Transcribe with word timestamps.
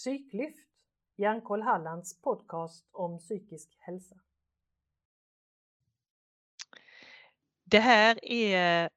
Psyklyft, 0.00 0.66
Hjärnkoll 1.16 1.62
Hallands 1.62 2.20
podcast 2.20 2.88
om 2.92 3.18
psykisk 3.18 3.76
hälsa. 3.78 4.16
Det 7.64 7.78
här 7.78 8.24
är 8.24 8.90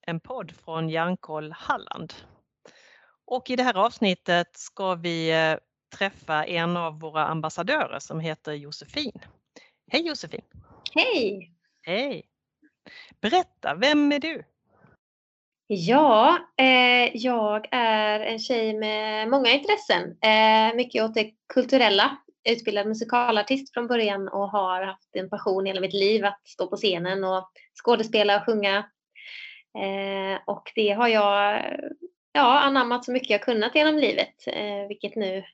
en 0.00 0.20
podd 0.20 0.52
från 0.52 0.88
Hjärnkoll 0.88 1.52
Halland. 1.52 2.14
Och 3.24 3.50
i 3.50 3.56
det 3.56 3.62
här 3.62 3.76
avsnittet 3.76 4.56
ska 4.56 4.94
vi 4.94 5.30
eh, 5.32 5.58
träffa 5.98 6.44
en 6.44 6.76
av 6.76 7.00
våra 7.00 7.26
ambassadörer 7.26 7.98
som 7.98 8.20
heter 8.20 8.52
Josefin. 8.52 9.20
Hej 9.90 10.06
Josefin! 10.06 10.44
Hej! 10.94 11.52
Hej! 11.82 12.28
Berätta, 13.20 13.74
vem 13.74 14.12
är 14.12 14.18
du? 14.18 14.44
Ja, 15.66 16.38
eh, 16.56 17.16
jag 17.16 17.68
är 17.70 18.20
en 18.20 18.38
tjej 18.38 18.78
med 18.78 19.28
många 19.28 19.50
intressen. 19.50 20.16
Eh, 20.20 20.76
mycket 20.76 21.04
åt 21.04 21.14
det 21.14 21.30
kulturella. 21.54 22.16
Utbildad 22.48 22.86
musikalartist 22.86 23.72
från 23.74 23.86
början 23.86 24.28
och 24.28 24.50
har 24.50 24.82
haft 24.82 25.16
en 25.16 25.30
passion 25.30 25.66
hela 25.66 25.80
mitt 25.80 25.94
liv 25.94 26.24
att 26.24 26.48
stå 26.48 26.66
på 26.66 26.76
scenen 26.76 27.24
och 27.24 27.50
skådespela 27.84 28.36
och 28.36 28.44
sjunga. 28.44 28.76
Eh, 29.78 30.40
och 30.46 30.72
det 30.74 30.90
har 30.90 31.08
jag 31.08 31.64
ja, 32.32 32.60
anammat 32.60 33.04
så 33.04 33.12
mycket 33.12 33.30
jag 33.30 33.42
kunnat 33.42 33.74
genom 33.74 33.98
livet, 33.98 34.46
eh, 34.46 34.88
vilket 34.88 35.16
nu 35.16 35.44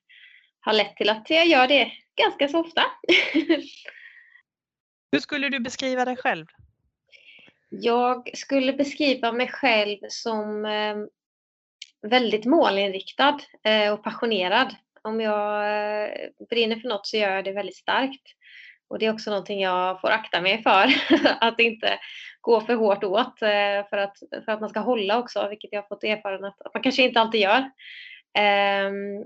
har 0.61 0.73
lett 0.73 0.97
till 0.97 1.11
att 1.11 1.31
jag 1.31 1.47
gör 1.47 1.69
det 1.69 1.93
ganska 2.17 2.49
så 2.49 2.61
ofta. 2.61 2.83
Hur 5.13 5.21
skulle 5.21 5.49
du 5.49 5.61
beskriva 5.61 6.05
dig 6.05 6.17
själv? 6.17 6.47
Jag 7.73 8.31
skulle 8.35 8.73
beskriva 8.73 9.33
mig 9.33 9.49
själv 9.49 9.99
som 10.09 10.65
eh, 10.65 10.97
väldigt 12.03 12.45
målinriktad 12.45 13.39
eh, 13.65 13.93
och 13.93 14.05
passionerad. 14.05 14.75
Om 15.03 15.21
jag 15.21 15.65
eh, 16.05 16.11
brinner 16.51 16.77
för 16.77 16.89
något 16.89 17.07
så 17.07 17.17
gör 17.17 17.35
jag 17.35 17.45
det 17.45 17.53
väldigt 17.53 17.77
starkt. 17.77 18.23
Och 18.89 18.99
det 18.99 19.07
är 19.07 19.13
också 19.13 19.31
någonting 19.31 19.61
jag 19.61 20.01
får 20.01 20.11
akta 20.11 20.41
mig 20.41 20.63
för, 20.63 20.87
att 21.41 21.61
inte 21.61 21.99
gå 22.41 22.61
för 22.61 22.75
hårt 22.75 23.05
åt 23.05 23.43
eh, 23.43 23.89
för 23.91 23.97
att, 23.97 24.19
för 24.45 24.53
att 24.53 24.61
man 24.61 24.69
ska 24.69 24.81
hålla 24.81 25.19
också, 25.19 25.49
vilket 25.49 25.73
jag 25.73 25.83
har 25.83 25.89
fått 25.89 26.05
erfarenhet 26.05 26.55
att 26.59 26.75
man 26.75 26.83
kanske 26.83 27.03
inte 27.03 27.21
alltid 27.21 27.41
gör. 27.41 27.71
Um, 28.39 29.25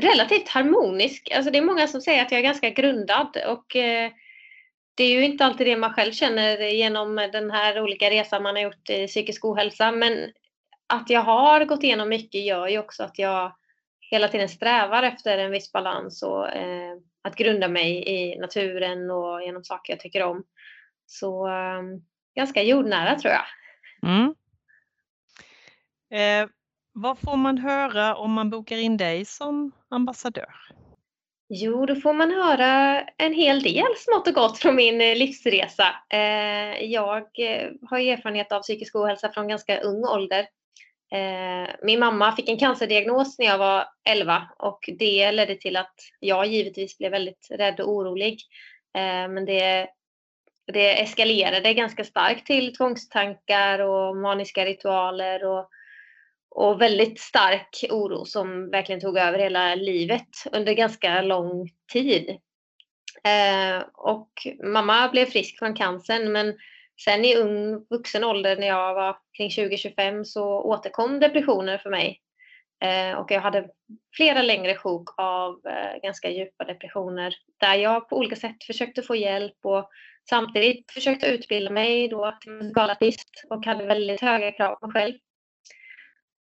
relativt 0.00 0.48
harmonisk, 0.48 1.30
alltså 1.30 1.50
det 1.50 1.58
är 1.58 1.62
många 1.62 1.86
som 1.86 2.00
säger 2.00 2.22
att 2.22 2.30
jag 2.30 2.38
är 2.38 2.44
ganska 2.44 2.70
grundad 2.70 3.36
och 3.46 3.76
eh, 3.76 4.10
det 5.00 5.04
är 5.04 5.10
ju 5.10 5.24
inte 5.24 5.44
alltid 5.44 5.66
det 5.66 5.76
man 5.76 5.92
själv 5.92 6.12
känner 6.12 6.58
genom 6.58 7.16
den 7.16 7.50
här 7.50 7.80
olika 7.82 8.10
resan 8.10 8.42
man 8.42 8.56
har 8.56 8.62
gjort 8.62 8.90
i 8.90 9.06
psykisk 9.06 9.44
ohälsa. 9.44 9.92
Men 9.92 10.32
att 10.86 11.10
jag 11.10 11.20
har 11.20 11.64
gått 11.64 11.82
igenom 11.82 12.08
mycket 12.08 12.44
gör 12.44 12.68
ju 12.68 12.78
också 12.78 13.04
att 13.04 13.18
jag 13.18 13.52
hela 14.00 14.28
tiden 14.28 14.48
strävar 14.48 15.02
efter 15.02 15.38
en 15.38 15.50
viss 15.50 15.72
balans 15.72 16.22
och 16.22 16.48
eh, 16.48 16.96
att 17.22 17.36
grunda 17.36 17.68
mig 17.68 18.08
i 18.08 18.38
naturen 18.38 19.10
och 19.10 19.42
genom 19.42 19.64
saker 19.64 19.92
jag 19.92 20.00
tycker 20.00 20.22
om. 20.22 20.44
Så 21.06 21.48
eh, 21.48 21.82
ganska 22.34 22.62
jordnära 22.62 23.18
tror 23.18 23.34
jag. 23.34 23.46
Mm. 24.02 24.34
Eh, 26.10 26.50
vad 26.92 27.18
får 27.18 27.36
man 27.36 27.58
höra 27.58 28.16
om 28.16 28.32
man 28.32 28.50
bokar 28.50 28.76
in 28.76 28.96
dig 28.96 29.24
som 29.24 29.72
ambassadör? 29.88 30.54
Jo, 31.52 31.86
då 31.86 31.94
får 31.94 32.12
man 32.12 32.30
höra 32.30 33.00
en 33.16 33.32
hel 33.32 33.62
del 33.62 33.96
smått 33.96 34.28
och 34.28 34.34
gott 34.34 34.58
från 34.58 34.76
min 34.76 35.00
eh, 35.00 35.16
livsresa. 35.16 35.86
Eh, 36.10 36.84
jag 36.84 37.22
eh, 37.38 37.70
har 37.90 37.98
erfarenhet 37.98 38.52
av 38.52 38.60
psykisk 38.60 38.96
ohälsa 38.96 39.32
från 39.32 39.48
ganska 39.48 39.80
ung 39.80 40.04
ålder. 40.04 40.46
Min 41.82 42.00
mamma 42.00 42.36
fick 42.36 42.48
en 42.48 42.58
cancerdiagnos 42.58 43.38
när 43.38 43.46
jag 43.46 43.58
var 43.58 43.84
11 44.04 44.48
och 44.58 44.90
det 44.98 45.32
ledde 45.32 45.54
till 45.54 45.76
att 45.76 45.94
jag 46.20 46.46
givetvis 46.46 46.98
blev 46.98 47.10
väldigt 47.10 47.48
rädd 47.50 47.80
och 47.80 47.88
orolig. 47.88 48.38
Men 49.28 49.44
det, 49.44 49.88
det 50.72 51.02
eskalerade 51.02 51.74
ganska 51.74 52.04
starkt 52.04 52.46
till 52.46 52.74
tvångstankar 52.76 53.78
och 53.78 54.16
maniska 54.16 54.64
ritualer 54.64 55.44
och 55.44 55.70
och 56.50 56.80
väldigt 56.80 57.20
stark 57.20 57.84
oro 57.90 58.24
som 58.24 58.70
verkligen 58.70 59.00
tog 59.00 59.18
över 59.18 59.38
hela 59.38 59.74
livet 59.74 60.28
under 60.52 60.72
ganska 60.72 61.22
lång 61.22 61.68
tid. 61.92 62.38
Eh, 63.24 63.84
och 63.94 64.30
mamma 64.64 65.08
blev 65.08 65.26
frisk 65.26 65.58
från 65.58 65.74
cancern 65.74 66.32
men 66.32 66.54
sen 67.04 67.24
i 67.24 67.36
ung 67.36 67.86
vuxen 67.90 68.24
ålder 68.24 68.56
när 68.56 68.66
jag 68.66 68.94
var 68.94 69.16
kring 69.36 69.48
20-25 69.48 70.24
så 70.24 70.44
återkom 70.44 71.20
depressioner 71.20 71.78
för 71.78 71.90
mig. 71.90 72.20
Eh, 72.84 73.18
och 73.18 73.30
jag 73.30 73.40
hade 73.40 73.68
flera 74.16 74.42
längre 74.42 74.74
sjok 74.74 75.08
av 75.16 75.60
eh, 75.66 76.00
ganska 76.02 76.30
djupa 76.30 76.64
depressioner 76.64 77.34
där 77.60 77.74
jag 77.74 78.08
på 78.08 78.16
olika 78.16 78.36
sätt 78.36 78.64
försökte 78.66 79.02
få 79.02 79.16
hjälp 79.16 79.56
och 79.62 79.90
samtidigt 80.30 80.92
försökte 80.92 81.26
utbilda 81.26 81.70
mig 81.70 82.08
då 82.08 82.38
till 82.40 82.52
musikalartist 82.52 83.44
och 83.50 83.66
hade 83.66 83.86
väldigt 83.86 84.20
höga 84.20 84.52
krav 84.52 84.74
på 84.74 84.86
mig 84.86 84.92
själv. 84.92 85.14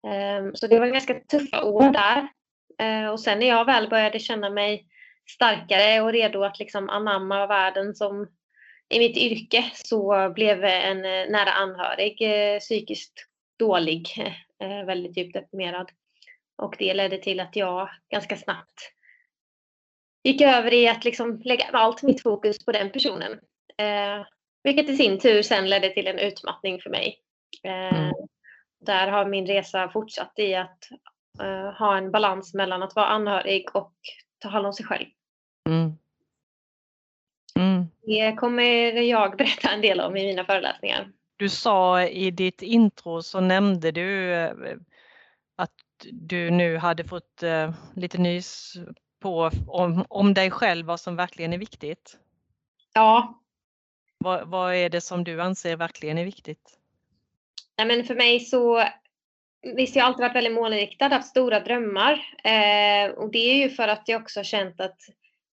Ehm, 0.08 0.56
så 0.56 0.68
det 0.68 0.80
var 0.80 0.88
ganska 0.88 1.20
tuffa 1.20 1.64
år 1.64 1.90
där. 1.92 2.28
Ehm, 2.80 3.10
och 3.10 3.20
sen 3.20 3.40
när 3.40 3.48
jag 3.48 3.66
väl 3.66 3.90
började 3.90 4.20
känna 4.20 4.50
mig 4.50 4.88
starkare 5.30 6.02
och 6.02 6.12
redo 6.12 6.44
att 6.44 6.60
liksom 6.60 6.90
anamma 6.90 7.48
världen 7.48 7.96
som 7.96 8.28
i 8.90 9.00
mitt 9.00 9.18
yrke 9.18 9.72
så 9.74 10.30
blev 10.36 10.64
en 10.64 10.98
eh, 10.98 11.30
nära 11.30 11.52
anhörig 11.52 12.22
eh, 12.22 12.60
psykiskt 12.60 13.26
dålig, 13.60 14.08
eh, 14.64 14.86
väldigt 14.86 15.18
djupt 15.18 15.34
deprimerad. 15.34 15.92
Och 16.58 16.76
det 16.80 16.94
ledde 16.94 17.18
till 17.18 17.40
att 17.40 17.56
jag 17.56 17.90
ganska 18.10 18.38
snabbt 18.38 18.94
gick 20.24 20.42
över 20.42 20.74
i 20.74 20.88
att 20.88 21.06
liksom 21.06 21.42
lägga 21.44 21.66
allt 21.72 22.04
mitt 22.04 22.24
fokus 22.24 22.66
på 22.66 22.72
den 22.72 22.92
personen. 22.92 23.32
Eh, 23.78 24.26
vilket 24.64 24.90
i 24.90 24.98
sin 24.98 25.20
tur 25.20 25.42
sen 25.42 25.70
ledde 25.70 25.90
till 25.90 26.08
en 26.08 26.20
utmattning 26.20 26.82
för 26.82 26.90
mig. 26.90 27.20
Eh, 27.64 28.00
mm 28.00 28.14
där 28.80 29.08
har 29.08 29.26
min 29.26 29.48
resa 29.48 29.90
fortsatt 29.90 30.34
i 30.40 30.56
att 30.56 30.90
uh, 31.42 31.72
ha 31.72 31.98
en 31.98 32.12
balans 32.12 32.54
mellan 32.54 32.84
att 32.84 32.96
vara 32.96 33.06
anhörig 33.06 33.76
och 33.76 33.94
ta 34.40 34.50
hand 34.50 34.66
om 34.66 34.74
sig 34.74 34.86
själv. 34.86 35.06
Mm. 35.70 35.98
Mm. 37.56 37.88
Det 38.02 38.34
kommer 38.34 38.64
jag 39.02 39.38
berätta 39.38 39.70
en 39.70 39.82
del 39.82 40.00
om 40.00 40.18
i 40.18 40.26
mina 40.26 40.46
föreläsningar. 40.46 41.12
Du 41.38 41.50
sa 41.50 42.04
i 42.04 42.32
ditt 42.32 42.62
intro 42.62 43.22
så 43.22 43.40
nämnde 43.40 43.92
du 43.92 44.34
eh, 44.34 44.54
att 45.56 45.74
du 46.12 46.52
nu 46.52 46.78
hade 46.78 47.04
fått 47.04 47.44
uh, 47.44 47.72
lite 47.96 48.18
nys 48.18 48.74
på 49.20 49.52
om, 49.68 50.06
om 50.10 50.34
dig 50.34 50.52
själv, 50.52 50.86
vad 50.86 51.00
som 51.00 51.16
verkligen 51.16 51.54
är 51.54 51.58
viktigt. 51.58 52.18
Ja. 52.94 53.42
Vad, 54.18 54.48
vad 54.48 54.76
är 54.76 54.90
det 54.90 55.02
som 55.02 55.24
du 55.24 55.42
anser 55.42 55.76
verkligen 55.76 56.18
är 56.18 56.26
viktigt? 56.26 56.80
Nej, 57.78 57.88
men 57.88 58.06
för 58.06 58.16
mig 58.16 58.40
så 58.40 58.84
Visst, 59.76 59.96
jag 59.96 60.04
har 60.04 60.08
alltid 60.08 60.24
varit 60.24 60.36
väldigt 60.36 60.54
målinriktad, 60.54 61.08
haft 61.08 61.28
stora 61.28 61.60
drömmar. 61.60 62.14
Eh, 62.44 63.12
och 63.12 63.32
det 63.32 63.52
är 63.52 63.56
ju 63.56 63.70
för 63.70 63.88
att 63.88 64.04
jag 64.06 64.22
också 64.22 64.40
har 64.40 64.44
känt 64.44 64.82
att 64.82 64.98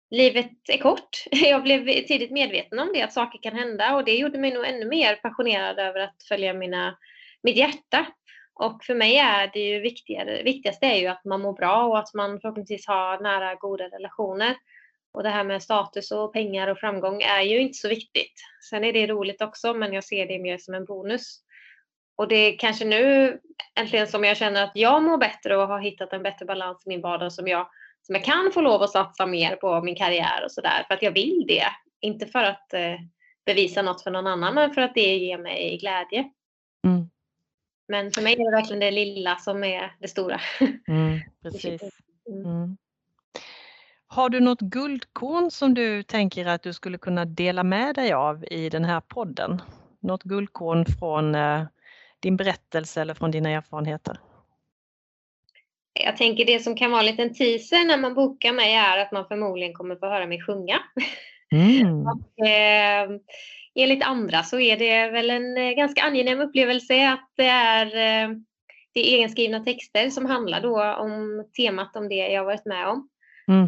livet 0.09 0.51
är 0.69 0.77
kort. 0.77 1.09
Jag 1.31 1.63
blev 1.63 1.85
tidigt 1.85 2.31
medveten 2.31 2.79
om 2.79 2.89
det, 2.93 3.01
att 3.01 3.13
saker 3.13 3.39
kan 3.41 3.55
hända 3.55 3.95
och 3.95 4.05
det 4.05 4.11
gjorde 4.11 4.39
mig 4.39 4.53
nog 4.53 4.65
ännu 4.65 4.85
mer 4.85 5.15
passionerad 5.15 5.79
över 5.79 5.99
att 5.99 6.23
följa 6.27 6.53
mina, 6.53 6.97
mitt 7.43 7.57
hjärta. 7.57 8.05
Och 8.53 8.83
för 8.83 8.95
mig 8.95 9.17
är 9.17 9.49
det 9.53 9.59
ju 9.59 9.79
viktigare, 9.79 10.43
viktigaste 10.43 10.85
är 10.85 10.95
ju 10.95 11.07
att 11.07 11.25
man 11.25 11.41
mår 11.41 11.53
bra 11.53 11.83
och 11.83 11.99
att 11.99 12.13
man 12.13 12.39
förhoppningsvis 12.41 12.87
har 12.87 13.19
nära, 13.19 13.55
goda 13.55 13.83
relationer. 13.83 14.55
Och 15.13 15.23
det 15.23 15.29
här 15.29 15.43
med 15.43 15.63
status 15.63 16.11
och 16.11 16.33
pengar 16.33 16.67
och 16.67 16.79
framgång 16.79 17.21
är 17.21 17.41
ju 17.41 17.59
inte 17.59 17.77
så 17.77 17.89
viktigt. 17.89 18.33
Sen 18.69 18.83
är 18.83 18.93
det 18.93 19.07
roligt 19.07 19.41
också, 19.41 19.73
men 19.73 19.93
jag 19.93 20.03
ser 20.03 20.25
det 20.25 20.39
mer 20.39 20.57
som 20.57 20.73
en 20.73 20.85
bonus. 20.85 21.41
Och 22.15 22.27
det 22.27 22.35
är 22.35 22.57
kanske 22.57 22.85
nu 22.85 23.39
äntligen 23.75 24.07
som 24.07 24.23
jag 24.23 24.37
känner 24.37 24.63
att 24.63 24.71
jag 24.75 25.03
mår 25.03 25.17
bättre 25.17 25.57
och 25.57 25.67
har 25.67 25.79
hittat 25.79 26.13
en 26.13 26.23
bättre 26.23 26.45
balans 26.45 26.83
i 26.85 26.89
min 26.89 27.01
vardag 27.01 27.33
som 27.33 27.47
jag, 27.47 27.67
som 28.01 28.15
jag 28.15 28.23
kan 28.23 28.51
få 28.53 28.61
lov 28.61 28.81
att 28.81 28.91
satsa 28.91 29.25
mer 29.25 29.55
på 29.55 29.81
min 29.81 29.95
karriär 29.95 30.43
och 30.45 30.51
sådär. 30.51 30.85
För 30.87 30.93
att 30.93 31.01
jag 31.01 31.11
vill 31.11 31.45
det. 31.47 31.67
Inte 32.01 32.25
för 32.25 32.43
att 32.43 32.73
eh, 32.73 32.95
bevisa 33.45 33.81
något 33.81 34.03
för 34.03 34.11
någon 34.11 34.27
annan 34.27 34.55
men 34.55 34.73
för 34.73 34.81
att 34.81 34.95
det 34.95 35.17
ger 35.17 35.37
mig 35.37 35.77
glädje. 35.77 36.29
Mm. 36.87 37.09
Men 37.87 38.11
för 38.11 38.21
mig 38.21 38.33
är 38.33 38.37
det 38.37 38.57
verkligen 38.57 38.79
det 38.79 38.91
lilla 38.91 39.35
som 39.35 39.63
är 39.63 39.95
det 39.99 40.07
stora. 40.07 40.39
Mm, 40.87 41.19
precis. 41.43 41.81
Mm. 42.27 42.45
mm. 42.45 42.77
Har 44.07 44.29
du 44.29 44.39
något 44.39 44.59
guldkorn 44.61 45.51
som 45.51 45.73
du 45.73 46.03
tänker 46.03 46.45
att 46.45 46.63
du 46.63 46.73
skulle 46.73 46.97
kunna 46.97 47.25
dela 47.25 47.63
med 47.63 47.95
dig 47.95 48.13
av 48.13 48.45
i 48.51 48.69
den 48.69 48.85
här 48.85 49.01
podden? 49.01 49.61
Något 49.99 50.23
guldkorn 50.23 50.85
från 50.85 51.35
eh, 51.35 51.63
din 52.21 52.37
berättelse 52.37 53.01
eller 53.01 53.13
från 53.13 53.31
dina 53.31 53.49
erfarenheter? 53.49 54.17
Jag 55.93 56.17
tänker 56.17 56.45
det 56.45 56.59
som 56.59 56.75
kan 56.75 56.91
vara 56.91 57.01
en 57.01 57.05
liten 57.05 57.33
teaser 57.33 57.85
när 57.85 57.97
man 57.97 58.13
bokar 58.13 58.53
mig 58.53 58.75
är 58.75 58.97
att 58.97 59.11
man 59.11 59.27
förmodligen 59.27 59.73
kommer 59.73 59.95
få 59.95 60.05
höra 60.05 60.27
mig 60.27 60.41
sjunga. 60.41 60.79
Mm. 61.51 62.07
och, 62.07 62.47
eh, 62.47 63.09
enligt 63.75 64.03
andra 64.03 64.43
så 64.43 64.59
är 64.59 64.77
det 64.77 65.11
väl 65.11 65.29
en 65.29 65.57
eh, 65.57 65.71
ganska 65.71 66.01
angenäm 66.01 66.41
upplevelse 66.41 67.09
att 67.09 67.29
det 67.35 67.47
är 67.47 67.85
eh, 67.85 68.35
det 68.93 68.99
är 68.99 69.17
egenskrivna 69.17 69.59
texter 69.59 70.09
som 70.09 70.25
handlar 70.25 70.61
då 70.61 70.83
om 70.83 71.45
temat 71.57 71.95
om 71.95 72.09
det 72.09 72.15
jag 72.15 72.45
varit 72.45 72.65
med 72.65 72.87
om. 72.87 73.09
Mm. 73.47 73.67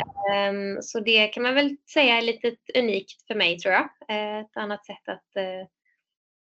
Um, 0.76 0.82
så 0.82 1.00
det 1.00 1.28
kan 1.28 1.44
man 1.44 1.56
väl 1.56 1.78
säga 1.94 2.18
är 2.18 2.22
lite 2.22 2.56
unikt 2.80 3.28
för 3.28 3.36
mig 3.36 3.60
tror 3.60 3.74
jag. 3.74 3.84
Uh, 4.12 4.40
ett 4.40 4.58
annat 4.58 4.86
sätt 4.86 5.10
att, 5.10 5.42
uh, 5.44 5.66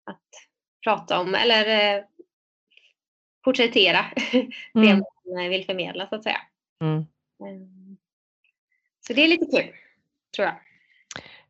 att 0.05 0.31
prata 0.87 1.21
om 1.21 1.35
eller 1.35 1.99
uh, 1.99 2.05
porträttera 3.45 4.05
mm. 4.75 4.87
det 4.87 5.03
man 5.35 5.49
vill 5.49 5.67
förmedla 5.67 6.09
så 6.09 6.15
att 6.15 6.23
säga. 6.23 6.41
Mm. 6.81 7.07
Um, 7.39 7.97
så 9.01 9.13
det 9.13 9.25
är 9.25 9.29
lite 9.29 9.47
kul, 9.47 9.75
tror 10.37 10.47
jag. 10.47 10.57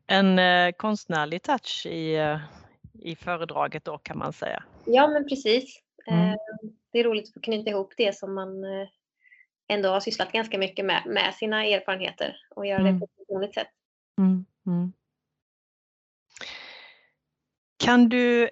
En 0.07 0.39
eh, 0.39 0.71
konstnärlig 0.71 1.43
touch 1.43 1.85
i, 1.85 2.15
eh, 2.15 2.39
i 2.99 3.15
föredraget 3.15 3.85
då 3.85 3.97
kan 3.97 4.17
man 4.17 4.33
säga. 4.33 4.63
Ja 4.85 5.07
men 5.07 5.27
precis. 5.27 5.81
Mm. 6.07 6.29
Eh, 6.29 6.35
det 6.91 6.99
är 6.99 7.03
roligt 7.03 7.27
att 7.27 7.33
få 7.33 7.39
knyta 7.39 7.69
ihop 7.69 7.93
det 7.97 8.15
som 8.15 8.33
man 8.33 8.63
eh, 8.63 8.87
ändå 9.67 9.89
har 9.89 9.99
sysslat 9.99 10.31
ganska 10.31 10.57
mycket 10.57 10.85
med, 10.85 11.03
med 11.05 11.33
sina 11.33 11.65
erfarenheter 11.65 12.37
och 12.55 12.65
göra 12.65 12.79
mm. 12.79 12.93
det 12.93 12.99
på 12.99 13.05
ett 13.05 13.27
personligt 13.27 13.53
sätt. 13.53 13.67
Mm. 14.17 14.45
mm. 14.67 14.93
Kan 17.77 18.09
du 18.09 18.49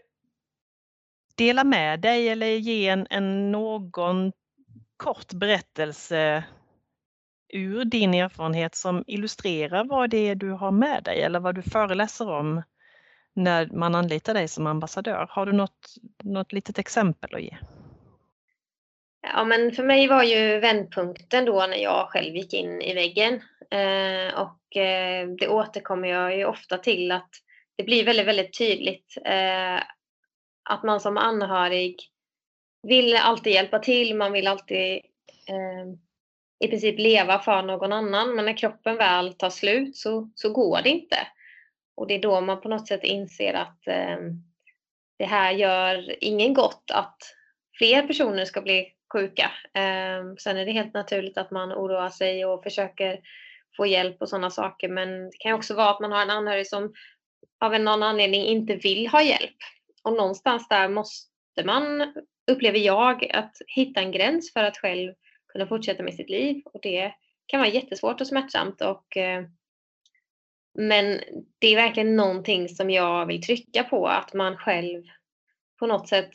dela 1.35 1.63
med 1.63 1.99
dig 1.99 2.29
eller 2.29 2.47
ge 2.47 2.87
en, 2.87 3.07
en 3.09 3.51
någon 3.51 4.31
kort 4.97 5.33
berättelse 5.33 6.43
ur 7.53 7.85
din 7.85 8.13
erfarenhet 8.13 8.75
som 8.75 9.03
illustrerar 9.07 9.83
vad 9.83 10.09
det 10.09 10.29
är 10.29 10.35
du 10.35 10.51
har 10.51 10.71
med 10.71 11.03
dig 11.03 11.21
eller 11.21 11.39
vad 11.39 11.55
du 11.55 11.61
föreläser 11.61 12.29
om 12.29 12.61
när 13.33 13.67
man 13.67 13.95
anlitar 13.95 14.33
dig 14.33 14.47
som 14.47 14.67
ambassadör. 14.67 15.27
Har 15.29 15.45
du 15.45 15.51
något, 15.51 15.95
något 16.23 16.53
litet 16.53 16.79
exempel 16.79 17.35
att 17.35 17.41
ge? 17.41 17.57
Ja, 19.33 19.43
men 19.43 19.71
för 19.71 19.83
mig 19.83 20.07
var 20.07 20.23
ju 20.23 20.59
vändpunkten 20.59 21.45
då 21.45 21.65
när 21.69 21.77
jag 21.77 22.09
själv 22.09 22.35
gick 22.35 22.53
in 22.53 22.81
i 22.81 22.93
väggen. 22.93 23.33
Eh, 23.71 24.41
och 24.41 24.77
eh, 24.77 25.27
det 25.27 25.47
återkommer 25.47 26.07
jag 26.07 26.37
ju 26.37 26.45
ofta 26.45 26.77
till 26.77 27.11
att 27.11 27.29
det 27.75 27.83
blir 27.83 28.05
väldigt, 28.05 28.27
väldigt 28.27 28.57
tydligt 28.57 29.17
eh, 29.25 29.79
att 30.69 30.83
man 30.83 30.99
som 30.99 31.17
anhörig 31.17 31.95
vill 32.83 33.15
alltid 33.15 33.53
hjälpa 33.53 33.79
till, 33.79 34.15
man 34.15 34.31
vill 34.31 34.47
alltid 34.47 34.95
eh, 35.47 35.85
i 36.59 36.67
princip 36.67 36.99
leva 36.99 37.39
för 37.39 37.61
någon 37.61 37.93
annan. 37.93 38.35
Men 38.35 38.45
när 38.45 38.57
kroppen 38.57 38.97
väl 38.97 39.33
tar 39.33 39.49
slut 39.49 39.95
så, 39.95 40.31
så 40.35 40.53
går 40.53 40.81
det 40.83 40.89
inte. 40.89 41.17
Och 41.95 42.07
det 42.07 42.13
är 42.13 42.21
då 42.21 42.41
man 42.41 42.61
på 42.61 42.69
något 42.69 42.87
sätt 42.87 43.03
inser 43.03 43.53
att 43.53 43.87
eh, 43.87 44.17
det 45.17 45.25
här 45.25 45.51
gör 45.51 46.15
ingen 46.23 46.53
gott 46.53 46.91
att 46.93 47.17
fler 47.77 48.07
personer 48.07 48.45
ska 48.45 48.61
bli 48.61 48.91
sjuka. 49.13 49.51
Eh, 49.73 50.35
sen 50.39 50.57
är 50.57 50.65
det 50.65 50.71
helt 50.71 50.93
naturligt 50.93 51.37
att 51.37 51.51
man 51.51 51.73
oroar 51.73 52.09
sig 52.09 52.45
och 52.45 52.63
försöker 52.63 53.19
få 53.77 53.85
hjälp 53.85 54.21
och 54.21 54.29
sådana 54.29 54.49
saker. 54.49 54.89
Men 54.89 55.23
det 55.23 55.37
kan 55.39 55.53
också 55.53 55.73
vara 55.73 55.89
att 55.89 55.99
man 55.99 56.11
har 56.11 56.21
en 56.21 56.29
anhörig 56.29 56.67
som 56.67 56.93
av 57.59 57.79
någon 57.79 58.03
anledning 58.03 58.45
inte 58.45 58.75
vill 58.75 59.07
ha 59.07 59.21
hjälp. 59.21 59.57
Och 60.05 60.13
någonstans 60.13 60.67
där 60.67 60.89
måste 60.89 61.63
man, 61.65 62.13
upplever 62.51 62.79
jag, 62.79 63.31
att 63.33 63.55
hitta 63.67 63.99
en 63.99 64.11
gräns 64.11 64.53
för 64.53 64.63
att 64.63 64.77
själv 64.77 65.13
kunna 65.47 65.67
fortsätta 65.67 66.03
med 66.03 66.13
sitt 66.13 66.29
liv. 66.29 66.61
Och 66.65 66.79
det 66.81 67.13
kan 67.45 67.59
vara 67.59 67.69
jättesvårt 67.69 68.21
och 68.21 68.27
smärtsamt. 68.27 68.81
Och, 68.81 69.17
eh, 69.17 69.43
men 70.77 71.21
det 71.59 71.67
är 71.67 71.75
verkligen 71.75 72.15
någonting 72.15 72.69
som 72.69 72.89
jag 72.89 73.25
vill 73.25 73.41
trycka 73.41 73.83
på, 73.83 74.07
att 74.07 74.33
man 74.33 74.57
själv 74.57 75.03
på 75.79 75.87
något 75.87 76.09
sätt 76.09 76.31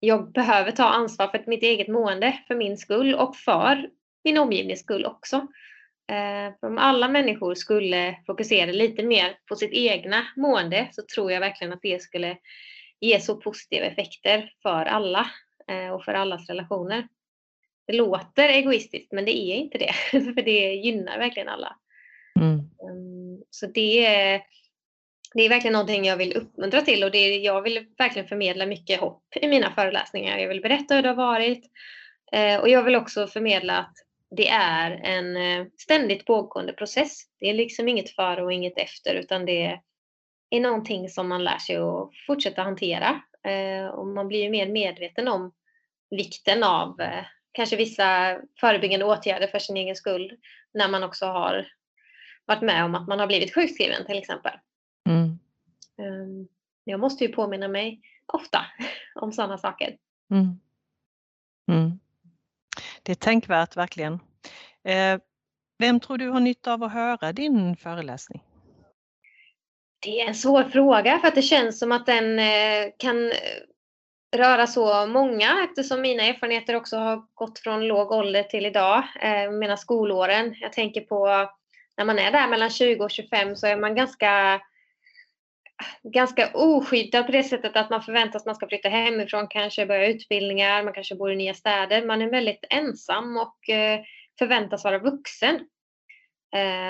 jag 0.00 0.32
behöver 0.32 0.70
ta 0.70 0.84
ansvar 0.84 1.28
för 1.28 1.44
mitt 1.46 1.62
eget 1.62 1.88
mående 1.88 2.38
för 2.48 2.54
min 2.54 2.76
skull 2.76 3.14
och 3.14 3.36
för 3.36 3.90
min 4.24 4.38
omgivnings 4.38 4.80
skull 4.80 5.06
också. 5.06 5.36
Eh, 6.10 6.54
för 6.60 6.66
om 6.66 6.78
alla 6.78 7.08
människor 7.08 7.54
skulle 7.54 8.18
fokusera 8.26 8.72
lite 8.72 9.02
mer 9.02 9.38
på 9.48 9.56
sitt 9.56 9.72
egna 9.72 10.26
mående 10.36 10.88
så 10.92 11.02
tror 11.14 11.32
jag 11.32 11.40
verkligen 11.40 11.72
att 11.72 11.82
det 11.82 12.02
skulle 12.02 12.36
ge 13.00 13.20
så 13.20 13.36
positiva 13.36 13.86
effekter 13.86 14.52
för 14.62 14.84
alla 14.84 15.30
eh, 15.68 15.88
och 15.88 16.04
för 16.04 16.14
allas 16.14 16.48
relationer. 16.48 17.08
Det 17.86 17.92
låter 17.92 18.48
egoistiskt 18.48 19.12
men 19.12 19.24
det 19.24 19.36
är 19.36 19.56
inte 19.56 19.78
det, 19.78 19.92
för 20.10 20.42
det 20.42 20.74
gynnar 20.74 21.18
verkligen 21.18 21.48
alla. 21.48 21.76
Mm. 22.40 22.58
Ehm, 22.58 23.44
så 23.50 23.66
det 23.66 24.06
är, 24.06 24.42
det 25.34 25.42
är 25.42 25.48
verkligen 25.48 25.72
någonting 25.72 26.04
jag 26.04 26.16
vill 26.16 26.36
uppmuntra 26.36 26.80
till 26.80 27.04
och 27.04 27.10
det 27.10 27.18
är, 27.18 27.38
jag 27.38 27.62
vill 27.62 27.86
verkligen 27.98 28.28
förmedla 28.28 28.66
mycket 28.66 29.00
hopp 29.00 29.22
i 29.36 29.48
mina 29.48 29.70
föreläsningar. 29.70 30.38
Jag 30.38 30.48
vill 30.48 30.62
berätta 30.62 30.94
hur 30.94 31.02
det 31.02 31.08
har 31.08 31.16
varit 31.16 31.64
eh, 32.32 32.60
och 32.60 32.68
jag 32.68 32.82
vill 32.82 32.96
också 32.96 33.26
förmedla 33.26 33.78
att 33.78 33.94
det 34.36 34.48
är 34.48 34.90
en 34.90 35.36
eh, 35.36 35.66
ständigt 35.78 36.26
pågående 36.26 36.72
process. 36.72 37.22
Det 37.40 37.50
är 37.50 37.54
liksom 37.54 37.88
inget 37.88 38.10
före 38.10 38.42
och 38.42 38.52
inget 38.52 38.78
efter 38.78 39.14
utan 39.14 39.46
det 39.46 39.62
är 39.62 39.80
någonting 40.58 41.08
som 41.08 41.28
man 41.28 41.44
lär 41.44 41.58
sig 41.58 41.76
att 41.76 42.10
fortsätta 42.26 42.62
hantera 42.62 43.22
eh, 43.42 43.86
och 43.86 44.06
man 44.06 44.28
blir 44.28 44.42
ju 44.42 44.50
mer 44.50 44.68
medveten 44.68 45.28
om 45.28 45.52
vikten 46.10 46.64
av 46.64 47.00
kanske 47.52 47.76
vissa 47.76 48.38
förebyggande 48.60 49.04
åtgärder 49.04 49.46
för 49.46 49.58
sin 49.58 49.76
egen 49.76 49.96
skull 49.96 50.36
när 50.74 50.88
man 50.88 51.04
också 51.04 51.26
har 51.26 51.66
varit 52.46 52.62
med 52.62 52.84
om 52.84 52.94
att 52.94 53.08
man 53.08 53.20
har 53.20 53.26
blivit 53.26 53.54
sjukskriven 53.54 54.06
till 54.06 54.18
exempel. 54.18 54.52
Mm. 55.08 55.38
Ehm, 55.98 56.48
jag 56.84 57.00
måste 57.00 57.24
ju 57.24 57.32
påminna 57.32 57.68
mig 57.68 58.00
ofta 58.26 58.66
om 59.14 59.32
sådana 59.32 59.58
saker. 59.58 59.96
Mm. 60.30 60.60
Mm. 61.70 62.00
Det 63.02 63.12
är 63.12 63.16
tänkvärt 63.16 63.76
verkligen. 63.76 64.12
Eh, 64.84 65.20
vem 65.78 66.00
tror 66.00 66.18
du 66.18 66.28
har 66.28 66.40
nytta 66.40 66.72
av 66.72 66.82
att 66.82 66.92
höra 66.92 67.32
din 67.32 67.76
föreläsning? 67.76 68.42
Det 70.02 70.20
är 70.20 70.26
en 70.26 70.34
svår 70.34 70.64
fråga 70.64 71.18
för 71.18 71.28
att 71.28 71.34
det 71.34 71.42
känns 71.42 71.78
som 71.78 71.92
att 71.92 72.06
den 72.06 72.38
eh, 72.38 72.88
kan 72.98 73.30
eh, 73.30 73.36
röra 74.36 74.66
så 74.66 75.06
många 75.06 75.66
eftersom 75.70 76.00
mina 76.00 76.22
erfarenheter 76.22 76.76
också 76.76 76.96
har 76.96 77.22
gått 77.34 77.58
från 77.58 77.86
låg 77.86 78.12
ålder 78.12 78.42
till 78.42 78.66
idag, 78.66 79.02
eh, 79.22 79.50
mina 79.50 79.76
skolåren. 79.76 80.54
Jag 80.60 80.72
tänker 80.72 81.00
på 81.00 81.48
när 81.96 82.04
man 82.04 82.18
är 82.18 82.32
där 82.32 82.48
mellan 82.48 82.70
20 82.70 83.04
och 83.04 83.10
25 83.10 83.56
så 83.56 83.66
är 83.66 83.76
man 83.76 83.94
ganska 83.94 84.60
ganska 86.02 86.50
oskyddad 86.54 87.26
på 87.26 87.32
det 87.32 87.42
sättet 87.42 87.76
att 87.76 87.90
man 87.90 88.02
förväntas 88.02 88.42
att 88.42 88.46
man 88.46 88.54
ska 88.54 88.68
flytta 88.68 88.88
hemifrån, 88.88 89.48
kanske 89.48 89.86
börja 89.86 90.06
utbildningar, 90.06 90.82
man 90.82 90.92
kanske 90.92 91.14
bor 91.14 91.32
i 91.32 91.36
nya 91.36 91.54
städer. 91.54 92.06
Man 92.06 92.22
är 92.22 92.30
väldigt 92.30 92.64
ensam 92.70 93.36
och 93.36 93.56
förväntas 94.38 94.84
vara 94.84 94.98
vuxen. 94.98 95.60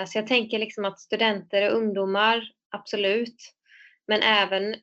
Så 0.06 0.18
jag 0.18 0.26
tänker 0.26 0.58
liksom 0.58 0.84
att 0.84 1.00
studenter 1.00 1.70
och 1.70 1.76
ungdomar, 1.76 2.42
absolut. 2.70 3.36
Men 4.06 4.22
även 4.22 4.74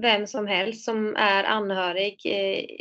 vem 0.00 0.26
som 0.26 0.46
helst 0.46 0.84
som 0.84 1.16
är 1.16 1.44
anhörig 1.44 2.26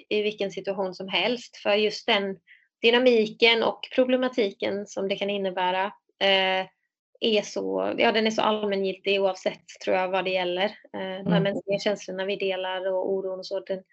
i 0.09 0.21
vilken 0.21 0.51
situation 0.51 0.95
som 0.95 1.07
helst. 1.07 1.57
För 1.57 1.73
just 1.73 2.07
den 2.07 2.37
dynamiken 2.81 3.63
och 3.63 3.79
problematiken 3.95 4.87
som 4.87 5.07
det 5.07 5.15
kan 5.15 5.29
innebära 5.29 5.85
eh, 6.19 6.67
är 7.19 7.41
så, 7.41 7.93
ja, 7.97 8.11
den 8.11 8.27
är 8.27 8.31
så 8.31 8.41
allmängiltig 8.41 9.21
oavsett 9.21 9.67
tror 9.83 9.95
jag 9.95 10.07
vad 10.07 10.25
det 10.25 10.31
gäller. 10.31 10.65
Eh, 10.65 11.23
de 11.23 11.31
här 11.31 11.37
mm. 11.37 11.43
mänskliga 11.43 11.79
känslorna 11.79 12.25
vi 12.25 12.35
delar 12.35 12.91
och 12.91 13.11
oron 13.11 13.39
och 13.39 13.45
så, 13.45 13.59
den, 13.59 13.83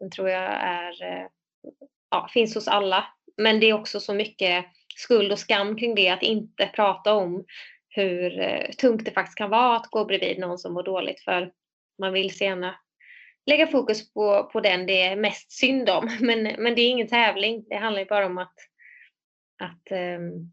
den 0.00 0.10
tror 0.10 0.28
jag 0.28 0.52
är, 0.52 1.02
eh, 1.02 1.26
ja, 2.10 2.28
finns 2.32 2.54
hos 2.54 2.68
alla. 2.68 3.04
Men 3.36 3.60
det 3.60 3.66
är 3.66 3.72
också 3.72 4.00
så 4.00 4.14
mycket 4.14 4.64
skuld 4.96 5.32
och 5.32 5.38
skam 5.38 5.76
kring 5.76 5.94
det 5.94 6.08
att 6.08 6.22
inte 6.22 6.70
prata 6.74 7.14
om 7.14 7.44
hur 7.88 8.62
tungt 8.72 9.04
det 9.04 9.10
faktiskt 9.10 9.38
kan 9.38 9.50
vara 9.50 9.76
att 9.76 9.86
gå 9.86 10.04
bredvid 10.04 10.38
någon 10.38 10.58
som 10.58 10.74
mår 10.74 10.82
dåligt. 10.82 11.20
För 11.20 11.52
man 11.98 12.12
vill 12.12 12.36
så 12.38 12.44
gärna 12.44 12.78
lägga 13.46 13.66
fokus 13.66 14.12
på, 14.12 14.50
på 14.52 14.60
den 14.60 14.86
det 14.86 15.02
är 15.02 15.16
mest 15.16 15.52
synd 15.52 15.90
om. 15.90 16.10
Men, 16.20 16.42
men 16.42 16.74
det 16.74 16.80
är 16.80 16.90
ingen 16.90 17.08
tävling. 17.08 17.64
Det 17.68 17.76
handlar 17.76 18.00
ju 18.00 18.06
bara 18.06 18.26
om 18.26 18.38
att, 18.38 18.54
att 19.62 19.92
um, 20.18 20.52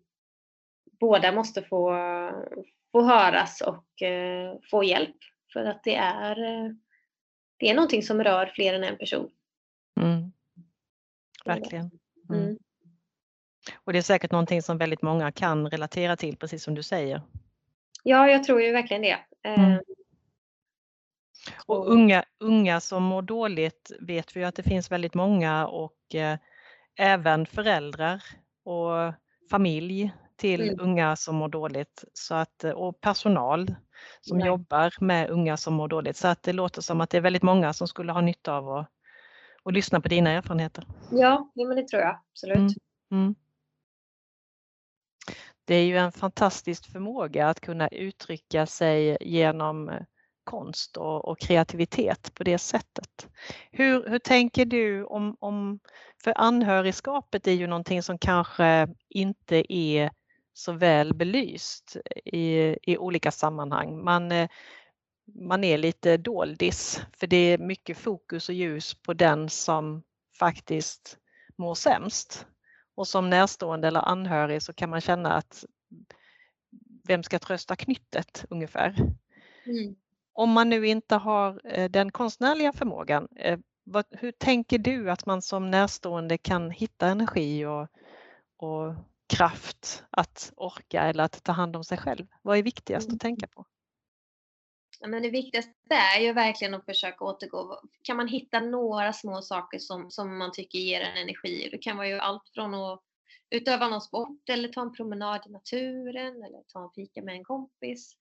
båda 1.00 1.32
måste 1.32 1.62
få, 1.62 1.92
få 2.92 3.02
höras 3.02 3.62
och 3.62 3.86
uh, 4.08 4.60
få 4.72 4.84
hjälp. 4.84 5.16
För 5.54 5.66
att 5.66 5.84
det 5.84 5.96
är, 5.96 6.40
uh, 6.40 6.72
det 7.58 7.70
är 7.70 7.74
någonting 7.74 8.04
som 8.04 8.24
rör 8.24 8.52
fler 8.56 8.74
än 8.74 8.84
en 8.84 8.98
person. 8.98 9.32
Mm. 10.02 10.32
Verkligen. 11.46 11.92
Mm. 12.30 12.44
Mm. 12.44 12.58
Och 13.76 13.94
det 13.94 14.00
är 14.00 14.04
säkert 14.04 14.32
någonting 14.32 14.62
som 14.62 14.78
väldigt 14.78 15.02
många 15.02 15.32
kan 15.32 15.70
relatera 15.70 16.16
till, 16.16 16.38
precis 16.38 16.64
som 16.64 16.76
du 16.76 16.84
säger. 16.84 17.22
Ja, 18.04 18.30
jag 18.30 18.44
tror 18.44 18.62
ju 18.62 18.72
verkligen 18.72 19.02
det. 19.02 19.18
Mm. 19.44 19.72
Ehm, 19.72 19.80
och 21.66 21.92
unga, 21.92 22.24
unga 22.40 22.80
som 22.80 23.04
mår 23.04 23.22
dåligt 23.22 23.92
vet 24.00 24.36
vi 24.36 24.44
att 24.44 24.56
det 24.56 24.64
finns 24.64 24.92
väldigt 24.92 25.14
många 25.14 25.68
och 25.68 26.16
eh, 26.16 26.38
även 26.98 27.46
föräldrar 27.46 28.24
och 28.64 29.14
familj 29.50 30.12
till 30.36 30.62
mm. 30.62 30.80
unga 30.80 31.16
som 31.16 31.36
mår 31.36 31.48
dåligt 31.48 32.04
så 32.14 32.36
att, 32.36 32.64
eh, 32.64 32.72
och 32.72 33.02
personal 33.02 33.76
som 34.22 34.38
Nej. 34.38 34.48
jobbar 34.48 34.94
med 35.00 35.30
unga 35.30 35.58
som 35.58 35.74
mår 35.74 35.88
dåligt. 35.88 36.18
Så 36.18 36.28
att 36.28 36.44
det 36.44 36.54
låter 36.54 36.82
som 36.82 37.02
att 37.02 37.10
det 37.10 37.18
är 37.18 37.22
väldigt 37.22 37.44
många 37.44 37.74
som 37.74 37.88
skulle 37.88 38.12
ha 38.12 38.22
nytta 38.22 38.54
av 38.54 38.70
att, 38.70 38.90
och 39.64 39.74
lyssna 39.74 40.02
på 40.02 40.08
dina 40.08 40.30
erfarenheter. 40.30 40.88
Ja, 41.12 41.52
men 41.56 41.76
det 41.76 41.88
tror 41.88 42.02
jag 42.02 42.20
absolut. 42.32 42.78
Mm. 43.12 43.36
Det 45.66 45.76
är 45.76 45.86
ju 45.86 45.98
en 45.98 46.12
fantastisk 46.12 46.92
förmåga 46.92 47.48
att 47.48 47.62
kunna 47.62 47.88
uttrycka 47.88 48.66
sig 48.66 49.18
genom 49.22 49.90
eh, 49.90 50.02
konst 50.44 50.98
och, 50.98 51.26
och, 51.26 51.40
kreativitet 51.40 52.34
på 52.34 52.44
det 52.44 52.58
sättet. 52.58 53.28
Hur, 53.72 54.10
hur 54.10 54.20
tänker 54.20 54.66
du 54.66 55.04
om, 55.04 55.38
om, 55.40 55.80
för 56.24 56.34
anhörigskapet 56.38 57.48
är 57.48 57.52
ju 57.52 57.68
någonting 57.68 58.04
som 58.04 58.18
kanske 58.18 58.88
inte 59.10 59.74
är 59.74 60.12
så 60.54 60.72
väl 60.72 61.14
belyst 61.14 61.98
i, 62.26 62.78
i 62.82 62.98
olika 62.98 63.32
sammanhang. 63.32 64.04
Man, 64.04 64.32
eh, 64.32 64.50
man 65.40 65.64
är 65.64 65.78
lite 65.78 66.18
doldis 66.18 67.02
för 67.18 67.28
det 67.28 67.38
är 67.38 67.58
mycket 67.58 67.98
fokus 67.98 68.50
och 68.50 68.56
ljus 68.56 68.94
på 68.94 69.14
den 69.14 69.50
som 69.50 70.04
faktiskt 70.40 71.18
mår 71.58 71.76
sämst. 71.76 72.46
Och 72.96 73.08
som 73.08 73.30
närstående 73.30 73.88
eller 73.88 74.00
anhörig 74.00 74.62
så 74.62 74.74
kan 74.74 74.90
man 74.90 75.02
känna 75.02 75.34
att 75.34 75.66
vem 77.08 77.24
ska 77.24 77.40
trösta 77.40 77.76
knyttet 77.76 78.46
ungefär? 78.50 78.96
Mm. 79.66 79.96
Om 80.34 80.52
man 80.52 80.70
nu 80.70 80.88
inte 80.88 81.16
har 81.16 81.62
eh, 81.64 81.90
den 81.90 82.12
konstnärliga 82.12 82.74
förmågan, 82.74 83.28
eh, 83.36 83.60
hur 84.12 84.32
tänker 84.32 84.78
du 84.78 85.12
att 85.12 85.26
man 85.26 85.42
som 85.42 85.72
närstående 85.72 86.38
kan 86.38 86.72
hitta 86.72 87.08
energi 87.08 87.66
och, 87.66 87.88
och 88.58 88.96
kraft 89.28 90.04
att 90.10 90.54
orka 90.56 91.02
eller 91.02 91.24
att 91.24 91.44
ta 91.44 91.52
hand 91.52 91.76
om 91.76 91.84
sig 91.84 91.98
själv? 91.98 92.28
Vad 92.42 92.58
är 92.58 92.64
viktigast 92.64 93.08
mm. 93.08 93.16
att 93.16 93.22
tänka 93.22 93.48
på? 93.48 93.66
Men 95.02 95.24
det 95.24 95.30
viktigaste 95.30 95.96
är 96.16 96.22
ju 96.22 96.34
verkligen 96.34 96.74
att 96.74 96.86
försöka 96.86 97.26
återgå. 97.26 97.82
Kan 98.02 98.18
man 98.18 98.28
hitta 98.28 98.60
några 98.60 99.14
små 99.14 99.42
saker 99.42 99.80
som, 99.80 100.12
som 100.12 100.38
man 100.38 100.52
tycker 100.52 100.80
ger 100.80 101.02
en 101.02 101.18
energi? 101.18 101.70
Det 101.72 101.78
kan 101.78 101.98
vara 101.98 102.08
ju 102.08 102.18
allt 102.18 102.50
från 102.54 102.74
att 102.74 103.02
utöva 103.50 103.88
någon 103.88 104.02
sport 104.02 104.50
eller 104.50 104.70
ta 104.70 104.82
en 104.82 104.94
promenad 104.94 105.42
i 105.48 105.50
naturen 105.50 106.44
eller 106.44 106.64
ta 106.68 106.84
en 106.84 106.92
fika 106.96 107.22
med 107.22 107.36
en 107.36 107.44
kompis. 107.44 108.18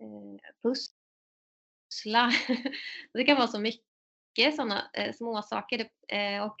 Eh, 0.00 0.50
pussla. 0.62 2.32
det 3.12 3.24
kan 3.24 3.36
vara 3.36 3.48
så 3.48 3.60
mycket 3.60 4.56
sådana 4.56 4.90
eh, 4.92 5.12
små 5.12 5.42
saker. 5.42 5.88
Eh, 6.08 6.42
och 6.42 6.56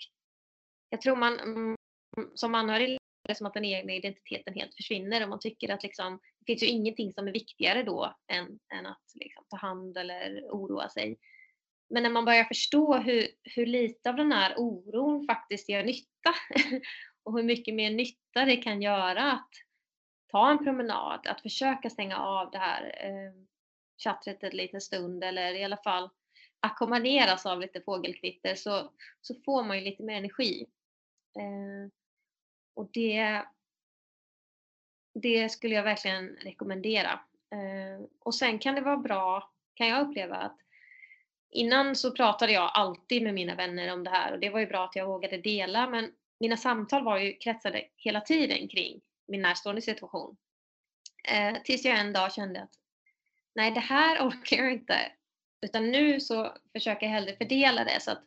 jag 0.90 1.00
tror 1.00 1.16
man 1.16 1.40
mm, 1.40 1.76
som 2.34 2.54
anhörig 2.54 2.98
det 3.28 3.34
som 3.34 3.46
att 3.46 3.54
den 3.54 3.64
egna 3.64 3.92
identiteten 3.92 4.54
helt 4.54 4.74
försvinner 4.74 5.22
och 5.22 5.28
man 5.28 5.40
tycker 5.40 5.74
att 5.74 5.82
liksom, 5.82 6.20
det 6.38 6.44
finns 6.46 6.62
ju 6.62 6.66
ingenting 6.66 7.12
som 7.12 7.28
är 7.28 7.32
viktigare 7.32 7.82
då 7.82 8.16
än, 8.32 8.58
än 8.74 8.86
att 8.86 9.02
liksom, 9.14 9.44
ta 9.48 9.56
hand 9.56 9.98
eller 9.98 10.40
oroa 10.50 10.88
sig. 10.88 11.18
Men 11.90 12.02
när 12.02 12.10
man 12.10 12.24
börjar 12.24 12.44
förstå 12.44 12.94
hur, 12.94 13.28
hur 13.42 13.66
lite 13.66 14.10
av 14.10 14.16
den 14.16 14.32
här 14.32 14.54
oron 14.56 15.26
faktiskt 15.26 15.68
gör 15.68 15.84
nytta 15.84 16.34
och 17.22 17.36
hur 17.36 17.42
mycket 17.42 17.74
mer 17.74 17.90
nytta 17.90 18.44
det 18.44 18.56
kan 18.56 18.82
göra 18.82 19.32
att 19.32 19.50
ta 20.30 20.50
en 20.50 20.64
promenad, 20.64 21.26
att 21.26 21.40
försöka 21.40 21.90
stänga 21.90 22.18
av 22.18 22.50
det 22.50 22.58
här 22.58 23.06
eh, 23.06 23.32
chattret 24.04 24.42
en 24.42 24.56
liten 24.56 24.80
stund 24.80 25.24
eller 25.24 25.54
i 25.54 25.64
alla 25.64 25.76
fall 25.76 26.10
ackompanjeras 26.60 27.30
alltså, 27.30 27.48
av 27.48 27.60
lite 27.60 27.80
fågelkvitter 27.80 28.54
så, 28.54 28.92
så 29.20 29.34
får 29.44 29.62
man 29.62 29.78
ju 29.78 29.84
lite 29.84 30.02
mer 30.02 30.16
energi. 30.16 30.66
Eh, 31.38 31.90
och 32.74 32.90
det, 32.92 33.44
det 35.14 35.48
skulle 35.48 35.74
jag 35.74 35.82
verkligen 35.82 36.28
rekommendera. 36.28 37.20
Eh, 37.50 38.06
och 38.18 38.34
sen 38.34 38.58
kan 38.58 38.74
det 38.74 38.80
vara 38.80 38.96
bra, 38.96 39.52
kan 39.74 39.88
jag 39.88 40.08
uppleva 40.08 40.36
att 40.36 40.58
innan 41.50 41.96
så 41.96 42.12
pratade 42.12 42.52
jag 42.52 42.70
alltid 42.74 43.22
med 43.22 43.34
mina 43.34 43.54
vänner 43.54 43.92
om 43.92 44.04
det 44.04 44.10
här 44.10 44.32
och 44.32 44.40
det 44.40 44.50
var 44.50 44.60
ju 44.60 44.66
bra 44.66 44.84
att 44.84 44.96
jag 44.96 45.06
vågade 45.06 45.38
dela 45.38 45.90
men 45.90 46.12
mina 46.40 46.56
samtal 46.56 47.04
var 47.04 47.18
ju 47.18 47.32
kretsade 47.32 47.84
hela 47.96 48.20
tiden 48.20 48.68
kring 48.68 49.00
min 49.28 49.42
närstående 49.42 49.82
situation. 49.82 50.36
Eh, 51.28 51.62
tills 51.62 51.84
jag 51.84 51.98
en 51.98 52.12
dag 52.12 52.32
kände 52.32 52.62
att 52.62 52.74
nej 53.54 53.70
det 53.70 53.80
här 53.80 54.26
orkar 54.28 54.56
jag 54.56 54.72
inte. 54.72 55.12
Utan 55.66 55.90
nu 55.90 56.20
så 56.20 56.56
försöker 56.72 57.06
jag 57.06 57.12
hellre 57.12 57.36
fördela 57.36 57.84
det 57.84 58.00
så 58.00 58.10
att 58.10 58.24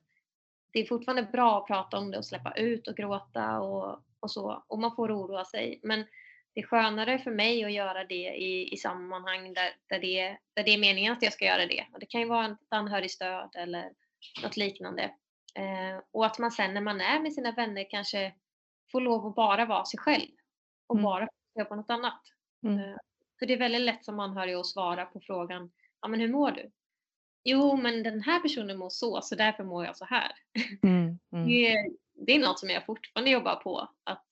det 0.73 0.79
är 0.79 0.85
fortfarande 0.85 1.23
bra 1.23 1.57
att 1.57 1.67
prata 1.67 1.97
om 1.97 2.11
det 2.11 2.17
och 2.17 2.25
släppa 2.25 2.51
ut 2.51 2.87
och 2.87 2.95
gråta 2.95 3.59
och, 3.59 4.03
och 4.25 4.32
så. 4.32 4.63
Och 4.67 4.79
man 4.79 4.96
får 4.96 5.12
oroa 5.12 5.46
sig. 5.46 5.79
Men 5.84 6.05
det 6.53 6.62
är 6.62 6.67
skönare 6.67 7.20
för 7.20 7.32
mig 7.32 7.63
att 7.63 7.72
göra 7.72 8.03
det 8.03 8.36
i, 8.36 8.74
i 8.74 8.77
sammanhang 8.77 9.53
där, 9.53 9.72
där, 9.88 10.00
det, 10.00 10.38
där 10.53 10.63
det 10.63 10.74
är 10.74 10.77
meningen 10.77 11.13
att 11.13 11.24
jag 11.24 11.34
ska 11.34 11.46
göra 11.46 11.65
det. 11.65 11.86
Och 11.94 12.00
det 12.00 12.05
kan 12.05 12.22
ju 12.22 12.27
vara 12.27 12.46
ett 12.46 12.58
anhörigstöd 12.70 13.50
eller 13.55 13.91
något 14.44 14.58
liknande. 14.58 15.03
Eh, 15.55 16.01
och 16.12 16.25
att 16.25 16.39
man 16.39 16.51
sen 16.51 16.74
när 16.74 16.82
man 16.82 17.01
är 17.01 17.20
med 17.20 17.34
sina 17.34 17.51
vänner 17.51 17.89
kanske 17.89 18.34
får 18.91 19.01
lov 19.01 19.25
att 19.25 19.36
bara 19.36 19.65
vara 19.65 19.86
sig 19.86 20.00
själv 20.00 20.32
och 20.88 20.96
mm. 20.96 21.03
bara 21.03 21.27
fokusera 21.27 21.70
på 21.70 21.75
något 21.75 21.89
annat. 21.89 22.22
Mm. 22.63 22.79
Eh, 22.79 22.98
för 23.39 23.46
det 23.46 23.53
är 23.53 23.58
väldigt 23.60 23.82
lätt 23.82 24.05
som 24.05 24.20
anhörig 24.20 24.53
att 24.53 24.65
svara 24.65 25.05
på 25.05 25.20
frågan, 25.20 25.72
ja 26.01 26.08
men 26.08 26.20
hur 26.20 26.32
mår 26.32 26.51
du? 26.51 26.72
Jo, 27.44 27.77
men 27.77 28.03
den 28.03 28.22
här 28.22 28.39
personen 28.39 28.77
mår 28.77 28.89
så, 28.89 29.22
så 29.22 29.36
därför 29.36 29.63
mår 29.63 29.86
jag 29.86 29.98
så 29.98 30.05
här. 30.05 30.32
Mm, 30.84 31.20
mm. 31.34 31.48
Det, 31.48 31.75
det, 32.15 32.34
är 32.34 32.39
något 32.39 32.60
som 32.60 32.69
jag 32.69 32.86
fortfarande 32.86 33.31
jobbar 33.31 33.55
på, 33.55 33.89
att 34.03 34.27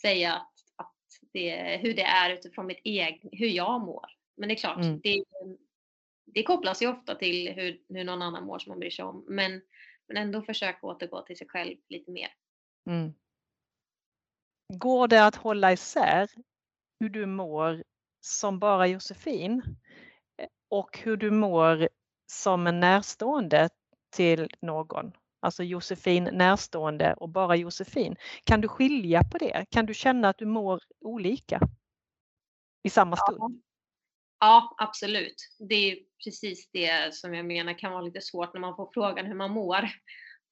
säga 0.00 0.32
att, 0.32 0.52
att 0.76 0.94
det, 1.32 1.76
hur 1.76 1.94
det 1.94 2.02
är 2.02 2.30
utifrån 2.30 2.66
mitt 2.66 2.80
eget, 2.84 3.20
hur 3.32 3.48
jag 3.48 3.80
mår. 3.80 4.06
Men 4.36 4.48
det 4.48 4.54
är 4.54 4.56
klart, 4.56 4.84
mm. 4.84 5.00
det, 5.02 5.24
det 6.24 6.42
kopplas 6.42 6.82
ju 6.82 6.88
ofta 6.88 7.14
till 7.14 7.52
hur, 7.52 7.80
hur 7.88 8.04
någon 8.04 8.22
annan 8.22 8.46
mår 8.46 8.58
som 8.58 8.70
man 8.70 8.78
bryr 8.78 8.90
sig 8.90 9.04
om. 9.04 9.24
Men, 9.28 9.62
men 10.08 10.16
ändå 10.16 10.42
försöka 10.42 10.86
återgå 10.86 11.22
till 11.22 11.36
sig 11.36 11.48
själv 11.48 11.76
lite 11.88 12.10
mer. 12.10 12.34
Mm. 12.90 13.14
Går 14.74 15.08
det 15.08 15.24
att 15.24 15.36
hålla 15.36 15.72
isär 15.72 16.28
hur 17.00 17.08
du 17.08 17.26
mår 17.26 17.84
som 18.20 18.58
bara 18.58 18.86
Josefin 18.86 19.62
och 20.68 20.98
hur 20.98 21.16
du 21.16 21.30
mår 21.30 21.88
som 22.26 22.66
en 22.66 22.80
närstående 22.80 23.68
till 24.10 24.48
någon. 24.60 25.12
Alltså 25.44 25.62
Josefin 25.62 26.24
närstående 26.32 27.14
och 27.14 27.28
bara 27.28 27.56
Josefin. 27.56 28.16
Kan 28.44 28.60
du 28.60 28.68
skilja 28.68 29.22
på 29.32 29.38
det? 29.38 29.66
Kan 29.70 29.86
du 29.86 29.94
känna 29.94 30.28
att 30.28 30.38
du 30.38 30.46
mår 30.46 30.80
olika 31.00 31.60
i 32.82 32.90
samma 32.90 33.16
stund? 33.16 33.38
Ja, 33.40 33.50
ja 34.40 34.74
absolut. 34.78 35.34
Det 35.58 35.74
är 35.74 35.98
precis 36.24 36.70
det 36.72 37.14
som 37.14 37.34
jag 37.34 37.46
menar 37.46 37.78
kan 37.78 37.92
vara 37.92 38.02
lite 38.02 38.20
svårt 38.20 38.54
när 38.54 38.60
man 38.60 38.76
får 38.76 38.90
frågan 38.94 39.26
hur 39.26 39.34
man 39.34 39.50
mår. 39.50 39.88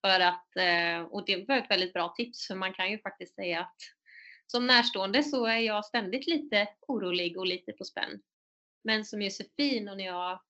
För 0.07 0.21
att, 0.21 0.57
eh, 0.57 1.03
och 1.03 1.25
det 1.27 1.49
var 1.49 1.57
ett 1.57 1.71
väldigt 1.71 1.93
bra 1.93 2.09
tips 2.17 2.47
för 2.47 2.55
man 2.55 2.75
kan 2.75 2.91
ju 2.91 2.99
faktiskt 2.99 3.35
säga 3.35 3.61
att 3.61 3.77
som 4.47 4.67
närstående 4.67 5.23
så 5.23 5.47
är 5.47 5.59
jag 5.59 5.85
ständigt 5.85 6.27
lite 6.27 6.69
orolig 6.89 7.39
och 7.39 7.47
lite 7.47 7.73
på 7.73 7.85
spänn. 7.85 8.23
Men 8.85 9.05
som 9.05 9.23
Josefin 9.23 9.89
och 9.89 9.97
när 9.97 10.05
jag 10.05 10.41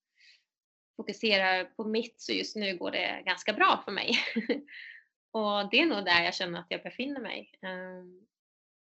fokuserar 0.97 1.65
på 1.65 1.85
mitt 1.85 2.21
så 2.21 2.33
just 2.33 2.57
nu 2.57 2.77
går 2.77 2.91
det 2.91 3.23
ganska 3.27 3.53
bra 3.53 3.83
för 3.85 3.93
mig. 3.93 4.15
och 5.31 5.71
det 5.71 5.81
är 5.81 5.87
nog 5.87 6.05
där 6.05 6.25
jag 6.25 6.35
känner 6.35 6.61
att 6.61 6.67
jag 6.69 6.83
befinner 6.83 7.21
mig. 7.21 7.53
Ehm, 7.63 8.27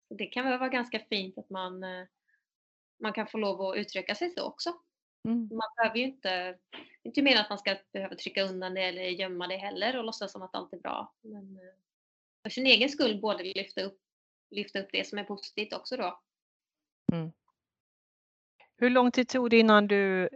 det 0.08 0.26
kan 0.26 0.44
väl 0.44 0.58
vara 0.58 0.68
ganska 0.68 0.98
fint 0.98 1.38
att 1.38 1.50
man, 1.50 1.84
eh, 1.84 2.06
man 3.00 3.12
kan 3.12 3.26
få 3.26 3.38
lov 3.38 3.62
att 3.62 3.76
uttrycka 3.76 4.14
sig 4.14 4.30
så 4.30 4.42
också. 4.42 4.74
Mm. 5.24 5.48
Man 5.52 5.68
behöver 5.76 5.96
ju 5.96 6.04
inte, 6.04 6.58
inte 7.02 7.22
menar 7.22 7.40
att 7.40 7.50
man 7.50 7.58
ska 7.58 7.76
behöva 7.92 8.14
trycka 8.14 8.42
undan 8.42 8.74
det 8.74 8.82
eller 8.82 9.02
gömma 9.02 9.46
det 9.46 9.56
heller 9.56 9.98
och 9.98 10.04
låtsas 10.04 10.32
som 10.32 10.42
att 10.42 10.54
allt 10.54 10.72
är 10.72 10.78
bra. 10.78 11.14
Men 11.20 11.56
eh, 11.56 11.74
för 12.42 12.50
sin 12.50 12.66
egen 12.66 12.88
skull 12.88 13.20
både 13.20 13.44
lyfta 13.44 13.82
upp, 13.82 14.00
lyfta 14.50 14.80
upp 14.80 14.88
det 14.92 15.06
som 15.06 15.18
är 15.18 15.24
positivt 15.24 15.72
också 15.72 15.96
då. 15.96 16.20
Mm. 17.12 17.32
Hur 18.76 18.90
lång 18.90 19.10
tid 19.10 19.28
tog 19.28 19.50
det 19.50 19.58
innan 19.58 19.86
du 19.86 20.28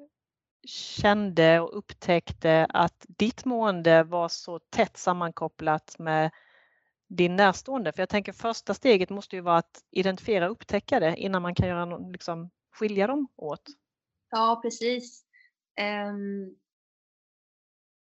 kände 0.65 1.61
och 1.61 1.79
upptäckte 1.79 2.67
att 2.71 3.07
ditt 3.09 3.45
mående 3.45 4.03
var 4.03 4.29
så 4.29 4.59
tätt 4.59 4.97
sammankopplat 4.97 5.99
med 5.99 6.31
din 7.09 7.37
närstående? 7.37 7.93
För 7.93 8.03
jag 8.03 8.09
tänker 8.09 8.33
första 8.33 8.75
steget 8.75 9.11
måste 9.11 9.37
ju 9.37 9.43
vara 9.43 9.57
att 9.57 9.85
identifiera 9.91 10.47
och 10.47 10.53
upptäcka 10.53 11.01
det 11.01 11.17
innan 11.17 11.43
man 11.43 11.55
kan 11.55 11.69
göra, 11.69 11.99
liksom, 11.99 12.51
skilja 12.73 13.07
dem 13.07 13.29
åt. 13.37 13.63
Ja, 14.31 14.61
precis. 14.63 15.25
Um, 15.81 16.57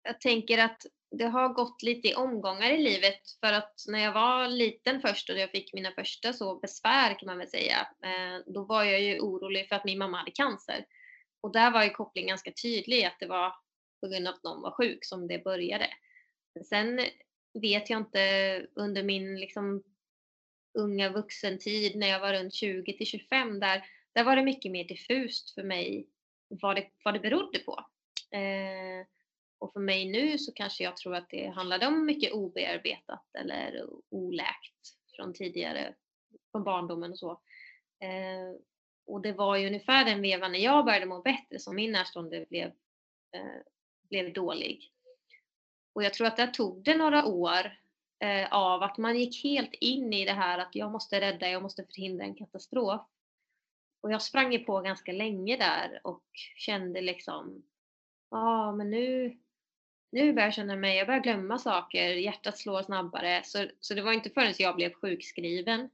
jag 0.03 0.21
tänker 0.21 0.57
att 0.57 0.85
det 1.11 1.25
har 1.25 1.49
gått 1.49 1.83
lite 1.83 2.07
i 2.07 2.15
omgångar 2.15 2.71
i 2.71 2.77
livet 2.77 3.21
för 3.39 3.53
att 3.53 3.73
när 3.87 3.99
jag 3.99 4.13
var 4.13 4.47
liten 4.47 5.01
först 5.01 5.29
och 5.29 5.37
jag 5.37 5.51
fick 5.51 5.73
mina 5.73 5.91
första 5.91 6.33
så 6.33 6.59
besvär 6.59 7.19
kan 7.19 7.25
man 7.25 7.37
väl 7.37 7.47
säga, 7.47 7.87
eh, 8.03 8.53
då 8.53 8.63
var 8.63 8.83
jag 8.83 9.01
ju 9.01 9.19
orolig 9.19 9.67
för 9.67 9.75
att 9.75 9.85
min 9.85 9.97
mamma 9.97 10.17
hade 10.17 10.31
cancer. 10.31 10.85
Och 11.41 11.51
där 11.51 11.71
var 11.71 11.83
ju 11.83 11.89
kopplingen 11.89 12.27
ganska 12.27 12.51
tydlig 12.51 13.05
att 13.05 13.19
det 13.19 13.27
var 13.27 13.55
på 14.01 14.07
grund 14.07 14.27
av 14.27 14.33
att 14.33 14.43
någon 14.43 14.61
var 14.61 14.71
sjuk 14.71 15.05
som 15.05 15.27
det 15.27 15.43
började. 15.43 15.87
Sen 16.69 17.01
vet 17.53 17.89
jag 17.89 17.99
inte 17.99 18.67
under 18.75 19.03
min 19.03 19.39
liksom 19.39 19.83
unga 20.73 21.09
vuxentid 21.09 21.95
när 21.95 22.07
jag 22.07 22.19
var 22.19 22.33
runt 22.33 22.53
20 22.53 22.97
till 22.97 23.07
25 23.07 23.59
där, 23.59 23.85
där 24.13 24.23
var 24.23 24.35
det 24.35 24.43
mycket 24.43 24.71
mer 24.71 24.83
diffust 24.83 25.53
för 25.53 25.63
mig 25.63 26.07
vad 26.47 26.75
det, 26.75 26.89
vad 27.03 27.13
det 27.13 27.19
berodde 27.19 27.59
på. 27.59 27.85
Eh, 28.37 29.07
Och 29.59 29.73
för 29.73 29.79
mig 29.79 30.11
nu 30.11 30.37
så 30.37 30.51
kanske 30.53 30.83
jag 30.83 30.97
tror 30.97 31.15
att 31.15 31.29
det 31.29 31.47
handlade 31.47 31.87
om 31.87 32.05
mycket 32.05 32.33
obearbetat 32.33 33.25
eller 33.39 33.89
oläkt 34.09 34.87
från 35.15 35.33
tidigare, 35.33 35.95
från 36.51 36.63
barndomen 36.63 37.11
och 37.11 37.19
så. 37.19 37.31
Eh, 37.99 38.55
och 39.11 39.21
det 39.21 39.33
var 39.33 39.55
ju 39.57 39.67
ungefär 39.67 40.05
den 40.05 40.21
vevan 40.21 40.51
när 40.51 40.59
jag 40.59 40.85
började 40.85 41.05
må 41.05 41.21
bättre 41.21 41.59
som 41.59 41.75
min 41.75 41.91
närstående 41.91 42.45
blev, 42.49 42.67
eh, 43.31 43.61
blev 44.09 44.33
dålig. 44.33 44.91
Och 45.93 46.03
jag 46.03 46.13
tror 46.13 46.27
att 46.27 46.37
där 46.37 46.47
tog 46.47 46.83
det 46.83 46.97
några 46.97 47.25
år 47.25 47.77
eh, 48.19 48.53
av 48.53 48.83
att 48.83 48.97
man 48.97 49.19
gick 49.19 49.43
helt 49.43 49.73
in 49.73 50.13
i 50.13 50.25
det 50.25 50.33
här 50.33 50.59
att 50.59 50.75
jag 50.75 50.91
måste 50.91 51.21
rädda, 51.21 51.49
jag 51.49 51.61
måste 51.61 51.85
förhindra 51.85 52.25
en 52.25 52.35
katastrof. 52.35 53.01
Och 54.01 54.11
jag 54.11 54.21
sprang 54.21 54.53
ju 54.53 54.59
på 54.59 54.81
ganska 54.81 55.11
länge 55.11 55.57
där 55.57 56.01
och 56.03 56.25
kände 56.55 57.01
liksom, 57.01 57.63
ja 58.29 58.37
ah, 58.37 58.71
men 58.71 58.89
nu, 58.89 59.37
nu 60.11 60.33
börjar 60.33 60.47
jag 60.47 60.53
känna 60.53 60.75
mig, 60.75 60.97
jag 60.97 61.07
börjar 61.07 61.21
glömma 61.21 61.57
saker, 61.57 62.09
hjärtat 62.09 62.57
slår 62.57 62.83
snabbare. 62.83 63.41
Så, 63.43 63.67
så 63.79 63.93
det 63.93 64.01
var 64.01 64.13
inte 64.13 64.29
förrän 64.29 64.53
jag 64.57 64.75
blev 64.75 64.93
sjukskriven 64.93 65.89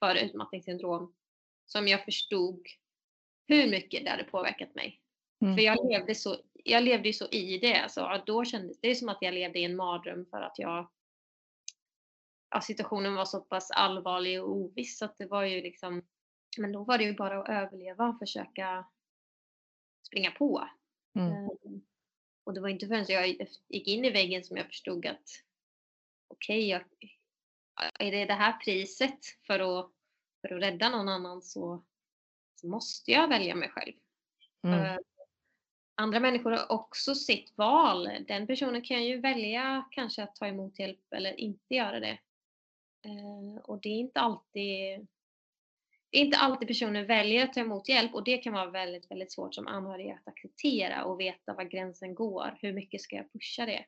för 0.00 0.14
utmattningssyndrom 0.14 1.14
som 1.66 1.88
jag 1.88 2.04
förstod 2.04 2.66
hur 3.46 3.70
mycket 3.70 4.04
det 4.04 4.10
hade 4.10 4.24
påverkat 4.24 4.74
mig. 4.74 5.00
Mm. 5.42 5.56
För 5.56 5.62
jag 5.62 5.90
levde, 5.90 6.14
så, 6.14 6.36
jag 6.52 6.82
levde 6.82 7.12
så 7.12 7.28
i 7.28 7.58
det. 7.58 7.74
Alltså, 7.74 8.22
då 8.26 8.44
kändes 8.44 8.80
det 8.80 8.94
som 8.94 9.08
att 9.08 9.18
jag 9.20 9.34
levde 9.34 9.58
i 9.58 9.64
en 9.64 9.76
mardröm 9.76 10.26
för 10.26 10.40
att 10.40 10.58
jag 10.58 10.90
ja, 12.50 12.60
situationen 12.60 13.14
var 13.14 13.24
så 13.24 13.40
pass 13.40 13.70
allvarlig 13.70 14.42
och 14.42 14.50
oviss 14.50 15.02
att 15.02 15.18
det 15.18 15.26
var 15.26 15.44
ju 15.44 15.62
liksom 15.62 16.02
men 16.58 16.72
då 16.72 16.84
var 16.84 16.98
det 16.98 17.04
ju 17.04 17.14
bara 17.14 17.40
att 17.40 17.48
överleva 17.48 18.08
och 18.08 18.18
försöka 18.18 18.86
springa 20.06 20.30
på. 20.30 20.68
Mm. 21.18 21.32
Um, 21.32 21.84
och 22.44 22.54
det 22.54 22.60
var 22.60 22.68
inte 22.68 22.86
förrän 22.86 23.04
jag 23.08 23.28
gick 23.68 23.88
in 23.88 24.04
i 24.04 24.10
väggen 24.10 24.44
som 24.44 24.56
jag 24.56 24.66
förstod 24.66 25.06
att 25.06 25.28
okej, 26.28 26.76
okay, 26.76 27.10
är 27.98 28.10
det 28.10 28.24
det 28.24 28.34
här 28.34 28.52
priset 28.52 29.18
för 29.46 29.80
att, 29.80 29.90
för 30.48 30.54
att 30.54 30.62
rädda 30.62 30.88
någon 30.88 31.08
annan 31.08 31.42
så, 31.42 31.84
så 32.54 32.68
måste 32.68 33.10
jag 33.10 33.28
välja 33.28 33.54
mig 33.54 33.68
själv. 33.68 33.92
Mm. 34.62 34.98
andra 35.94 36.20
människor 36.20 36.50
har 36.50 36.72
också 36.72 37.14
sitt 37.14 37.58
val. 37.58 38.08
Den 38.28 38.46
personen 38.46 38.82
kan 38.82 39.04
ju 39.04 39.20
välja 39.20 39.88
kanske 39.90 40.22
att 40.22 40.36
ta 40.36 40.46
emot 40.46 40.78
hjälp 40.78 41.12
eller 41.14 41.40
inte 41.40 41.74
göra 41.74 42.00
det. 42.00 42.18
Uh, 43.06 43.56
och 43.64 43.80
det 43.80 43.88
är 43.88 43.98
inte 43.98 44.20
alltid 44.20 45.06
det 46.10 46.18
är 46.18 46.24
inte 46.24 46.38
alltid 46.38 46.68
personer 46.68 47.04
väljer 47.04 47.44
att 47.44 47.52
ta 47.52 47.60
emot 47.60 47.88
hjälp 47.88 48.14
och 48.14 48.24
det 48.24 48.38
kan 48.38 48.52
vara 48.52 48.70
väldigt, 48.70 49.10
väldigt 49.10 49.32
svårt 49.32 49.54
som 49.54 49.66
anhörig 49.66 50.10
att 50.10 50.28
acceptera 50.28 51.04
och 51.04 51.20
veta 51.20 51.54
var 51.54 51.64
gränsen 51.64 52.14
går. 52.14 52.58
Hur 52.60 52.72
mycket 52.72 53.00
ska 53.00 53.16
jag 53.16 53.32
pusha 53.32 53.66
det? 53.66 53.84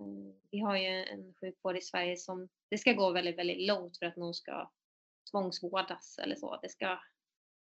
Mm, 0.00 0.34
vi 0.50 0.58
har 0.58 0.76
ju 0.76 1.04
en 1.04 1.34
sjukvård 1.40 1.76
i 1.76 1.80
Sverige 1.80 2.16
som 2.16 2.48
det 2.68 2.78
ska 2.78 2.92
gå 2.92 3.10
väldigt, 3.10 3.38
väldigt 3.38 3.66
långt 3.66 3.98
för 3.98 4.06
att 4.06 4.16
någon 4.16 4.34
ska 4.34 4.70
tvångsvårdas 5.30 6.18
eller 6.18 6.36
så. 6.36 6.58
Det 6.62 6.68
ska, 6.68 6.98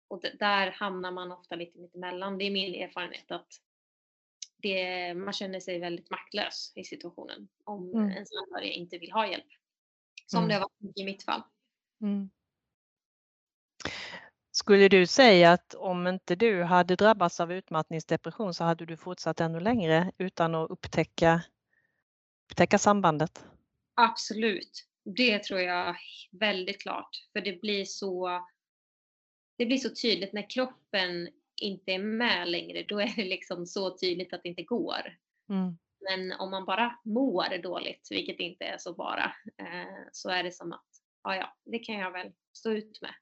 och 0.07 0.21
där 0.39 0.71
hamnar 0.71 1.11
man 1.11 1.31
ofta 1.31 1.55
lite 1.55 1.79
mittemellan. 1.79 2.37
Det 2.37 2.43
är 2.45 2.51
min 2.51 2.75
erfarenhet 2.75 3.31
att 3.31 3.47
det, 4.61 5.13
man 5.13 5.33
känner 5.33 5.59
sig 5.59 5.79
väldigt 5.79 6.09
maktlös 6.09 6.73
i 6.75 6.83
situationen 6.83 7.47
om 7.63 7.93
mm. 7.93 8.09
ens 8.09 8.29
anhöriga 8.31 8.73
inte 8.73 8.97
vill 8.97 9.11
ha 9.11 9.27
hjälp. 9.27 9.47
Som 10.25 10.37
mm. 10.37 10.47
det 10.47 10.53
har 10.53 10.61
varit 10.61 10.97
i 10.97 11.03
mitt 11.03 11.23
fall. 11.23 11.43
Mm. 12.01 12.29
Skulle 14.51 14.87
du 14.87 15.07
säga 15.07 15.51
att 15.51 15.73
om 15.73 16.07
inte 16.07 16.35
du 16.35 16.63
hade 16.63 16.95
drabbats 16.95 17.39
av 17.39 17.53
utmattningsdepression 17.53 18.53
så 18.53 18.63
hade 18.63 18.85
du 18.85 18.97
fortsatt 18.97 19.39
ännu 19.39 19.59
längre 19.59 20.11
utan 20.17 20.55
att 20.55 20.69
upptäcka, 20.69 21.41
upptäcka 22.51 22.77
sambandet? 22.77 23.45
Absolut, 23.95 24.88
det 25.15 25.43
tror 25.43 25.59
jag 25.59 25.95
väldigt 26.31 26.81
klart. 26.81 27.09
För 27.33 27.41
det 27.41 27.61
blir 27.61 27.85
så, 27.85 28.41
det 29.57 29.65
blir 29.65 29.77
så 29.77 29.89
tydligt 29.89 30.33
när 30.33 30.49
kroppen 30.49 31.29
inte 31.61 31.91
är 31.91 31.99
med 31.99 32.49
längre. 32.49 32.83
Då 32.83 32.99
är 32.99 33.15
det 33.15 33.25
liksom 33.25 33.65
så 33.65 33.97
tydligt 33.97 34.33
att 34.33 34.43
det 34.43 34.49
inte 34.49 34.63
går. 34.63 35.17
Mm. 35.49 35.77
Men 35.99 36.39
om 36.39 36.51
man 36.51 36.65
bara 36.65 36.99
mår 37.05 37.61
dåligt, 37.61 38.07
vilket 38.11 38.39
inte 38.39 38.65
är 38.65 38.77
så 38.77 38.93
bara, 38.93 39.35
eh, 39.57 40.07
så 40.11 40.29
är 40.29 40.43
det 40.43 40.51
som 40.51 40.73
att 40.73 40.87
ja, 41.23 41.35
ja, 41.35 41.57
det 41.65 41.79
kan 41.79 41.95
jag 41.95 42.11
väl 42.11 42.31
stå 42.53 42.71
ut 42.71 43.01
med. 43.01 43.13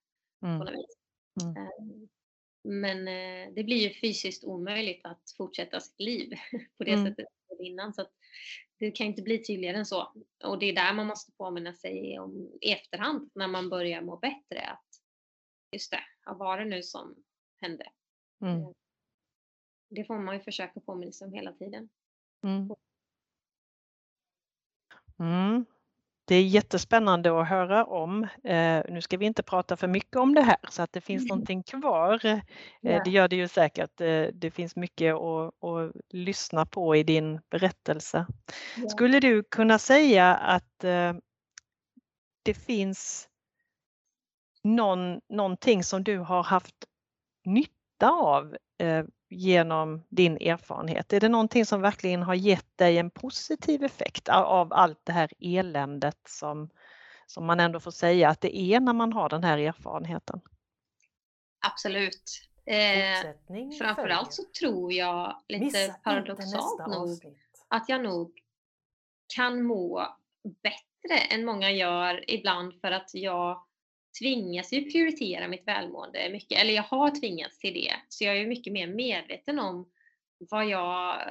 Mm. 0.45 0.59
På 0.59 0.65
något 0.65 0.73
vis. 0.73 0.97
Mm. 1.43 1.57
Ehm, 1.57 2.07
men 2.63 3.07
eh, 3.07 3.53
det 3.53 3.63
blir 3.63 3.77
ju 3.77 3.93
fysiskt 3.93 4.43
omöjligt 4.43 5.05
att 5.05 5.33
fortsätta 5.37 5.79
sitt 5.79 5.99
liv 5.99 6.33
på 6.77 6.83
det 6.83 6.91
mm. 6.91 7.05
sättet 7.05 7.27
innan. 7.59 7.93
Så 7.93 8.05
det 8.79 8.91
kan 8.91 9.07
inte 9.07 9.21
bli 9.21 9.43
tydligare 9.43 9.77
än 9.77 9.85
så. 9.85 10.13
Och 10.43 10.59
det 10.59 10.65
är 10.65 10.75
där 10.75 10.93
man 10.93 11.07
måste 11.07 11.31
påminna 11.31 11.73
sig 11.73 12.19
om 12.19 12.57
i 12.61 12.71
efterhand 12.71 13.31
när 13.35 13.47
man 13.47 13.69
börjar 13.69 14.01
må 14.01 14.17
bättre. 14.17 14.61
Att 14.61 14.85
just 15.71 15.91
det, 15.91 16.03
vad 16.25 16.37
var 16.37 16.57
det 16.57 16.65
nu 16.65 16.83
som 16.83 17.23
hände? 17.61 17.91
Mm. 18.41 18.55
Ehm, 18.55 18.73
det 19.89 20.05
får 20.05 20.19
man 20.19 20.35
ju 20.35 20.41
försöka 20.41 20.79
påminna 20.79 21.11
sig 21.11 21.27
om 21.27 21.33
hela 21.33 21.53
tiden. 21.53 21.89
Mm. 22.43 22.75
Mm. 25.19 25.65
Det 26.27 26.35
är 26.35 26.43
jättespännande 26.43 27.41
att 27.41 27.47
höra 27.47 27.85
om. 27.85 28.23
Eh, 28.43 28.81
nu 28.89 29.01
ska 29.01 29.17
vi 29.17 29.25
inte 29.25 29.43
prata 29.43 29.77
för 29.77 29.87
mycket 29.87 30.15
om 30.15 30.33
det 30.33 30.41
här 30.41 30.57
så 30.69 30.81
att 30.81 30.93
det 30.93 31.01
finns 31.01 31.21
mm. 31.21 31.27
någonting 31.27 31.63
kvar. 31.63 32.19
Ja. 32.81 33.03
Det 33.03 33.09
gör 33.09 33.27
det 33.27 33.35
ju 33.35 33.47
säkert. 33.47 34.01
Eh, 34.01 34.25
det 34.33 34.51
finns 34.51 34.75
mycket 34.75 35.15
att, 35.15 35.63
att 35.63 35.91
lyssna 36.09 36.65
på 36.65 36.95
i 36.95 37.03
din 37.03 37.39
berättelse. 37.49 38.25
Ja. 38.77 38.89
Skulle 38.89 39.19
du 39.19 39.43
kunna 39.43 39.79
säga 39.79 40.35
att 40.35 40.83
eh, 40.83 41.13
det 42.43 42.53
finns 42.53 43.29
någon, 44.63 45.21
någonting 45.29 45.83
som 45.83 46.03
du 46.03 46.17
har 46.17 46.43
haft 46.43 46.75
nytta 47.45 48.11
av 48.11 48.57
genom 49.29 50.03
din 50.09 50.37
erfarenhet? 50.37 51.13
Är 51.13 51.19
det 51.19 51.29
någonting 51.29 51.65
som 51.65 51.81
verkligen 51.81 52.23
har 52.23 52.35
gett 52.35 52.77
dig 52.77 52.97
en 52.97 53.09
positiv 53.09 53.83
effekt 53.83 54.29
av 54.29 54.73
allt 54.73 54.99
det 55.03 55.11
här 55.11 55.29
eländet 55.39 56.19
som, 56.27 56.69
som 57.25 57.45
man 57.45 57.59
ändå 57.59 57.79
får 57.79 57.91
säga 57.91 58.29
att 58.29 58.41
det 58.41 58.57
är 58.57 58.79
när 58.79 58.93
man 58.93 59.13
har 59.13 59.29
den 59.29 59.43
här 59.43 59.57
erfarenheten? 59.57 60.41
Absolut. 61.67 62.47
Eh, 62.65 63.31
framförallt 63.79 64.33
så 64.33 64.43
tror 64.59 64.93
jag 64.93 65.41
lite 65.47 65.65
Missa 65.65 65.93
paradoxalt 65.93 66.87
nog 66.87 67.35
att 67.67 67.89
jag 67.89 68.03
nog 68.03 68.31
kan 69.35 69.63
må 69.63 70.07
bättre 70.63 71.17
än 71.29 71.45
många 71.45 71.71
gör 71.71 72.31
ibland 72.31 72.73
för 72.81 72.91
att 72.91 73.09
jag 73.13 73.66
tvingas 74.19 74.73
ju 74.73 74.91
prioritera 74.91 75.47
mitt 75.47 75.67
välmående 75.67 76.29
mycket, 76.29 76.61
eller 76.61 76.73
jag 76.73 76.83
har 76.83 77.19
tvingats 77.19 77.59
till 77.59 77.73
det. 77.73 77.95
Så 78.07 78.23
jag 78.23 78.37
är 78.37 78.47
mycket 78.47 78.73
mer 78.73 78.87
medveten 78.87 79.59
om 79.59 79.91
vad 80.39 80.65
jag, 80.65 81.21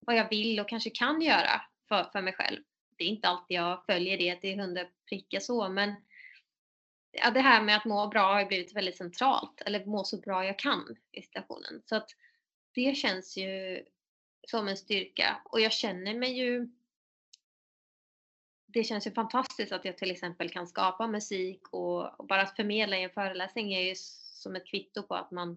vad 0.00 0.16
jag 0.16 0.28
vill 0.28 0.60
och 0.60 0.68
kanske 0.68 0.90
kan 0.90 1.22
göra 1.22 1.62
för, 1.88 2.04
för 2.04 2.22
mig 2.22 2.32
själv. 2.32 2.60
Det 2.96 3.04
är 3.04 3.08
inte 3.08 3.28
alltid 3.28 3.56
jag 3.56 3.86
följer 3.86 4.18
det 4.18 4.36
till 4.36 4.60
hundra 4.60 4.86
prickar 5.08 5.40
så, 5.40 5.68
men 5.68 5.94
ja, 7.12 7.30
det 7.30 7.40
här 7.40 7.62
med 7.62 7.76
att 7.76 7.84
må 7.84 8.06
bra 8.06 8.34
har 8.34 8.44
blivit 8.44 8.76
väldigt 8.76 8.96
centralt, 8.96 9.60
eller 9.66 9.84
må 9.84 10.04
så 10.04 10.20
bra 10.20 10.44
jag 10.44 10.58
kan 10.58 10.96
i 11.12 11.22
situationen. 11.22 11.82
Så 11.84 11.96
att 11.96 12.10
det 12.74 12.96
känns 12.96 13.36
ju 13.36 13.84
som 14.48 14.68
en 14.68 14.76
styrka 14.76 15.42
och 15.44 15.60
jag 15.60 15.72
känner 15.72 16.14
mig 16.14 16.38
ju 16.38 16.68
det 18.72 18.84
känns 18.84 19.06
ju 19.06 19.10
fantastiskt 19.10 19.72
att 19.72 19.84
jag 19.84 19.98
till 19.98 20.10
exempel 20.10 20.50
kan 20.50 20.66
skapa 20.66 21.06
musik 21.06 21.68
och, 21.70 22.20
och 22.20 22.26
bara 22.26 22.42
att 22.42 22.56
förmedla 22.56 22.98
i 22.98 23.02
en 23.02 23.10
föreläsning 23.10 23.74
är 23.74 23.80
ju 23.80 23.94
som 23.96 24.56
ett 24.56 24.66
kvitto 24.66 25.02
på 25.02 25.14
att 25.14 25.30
man, 25.30 25.48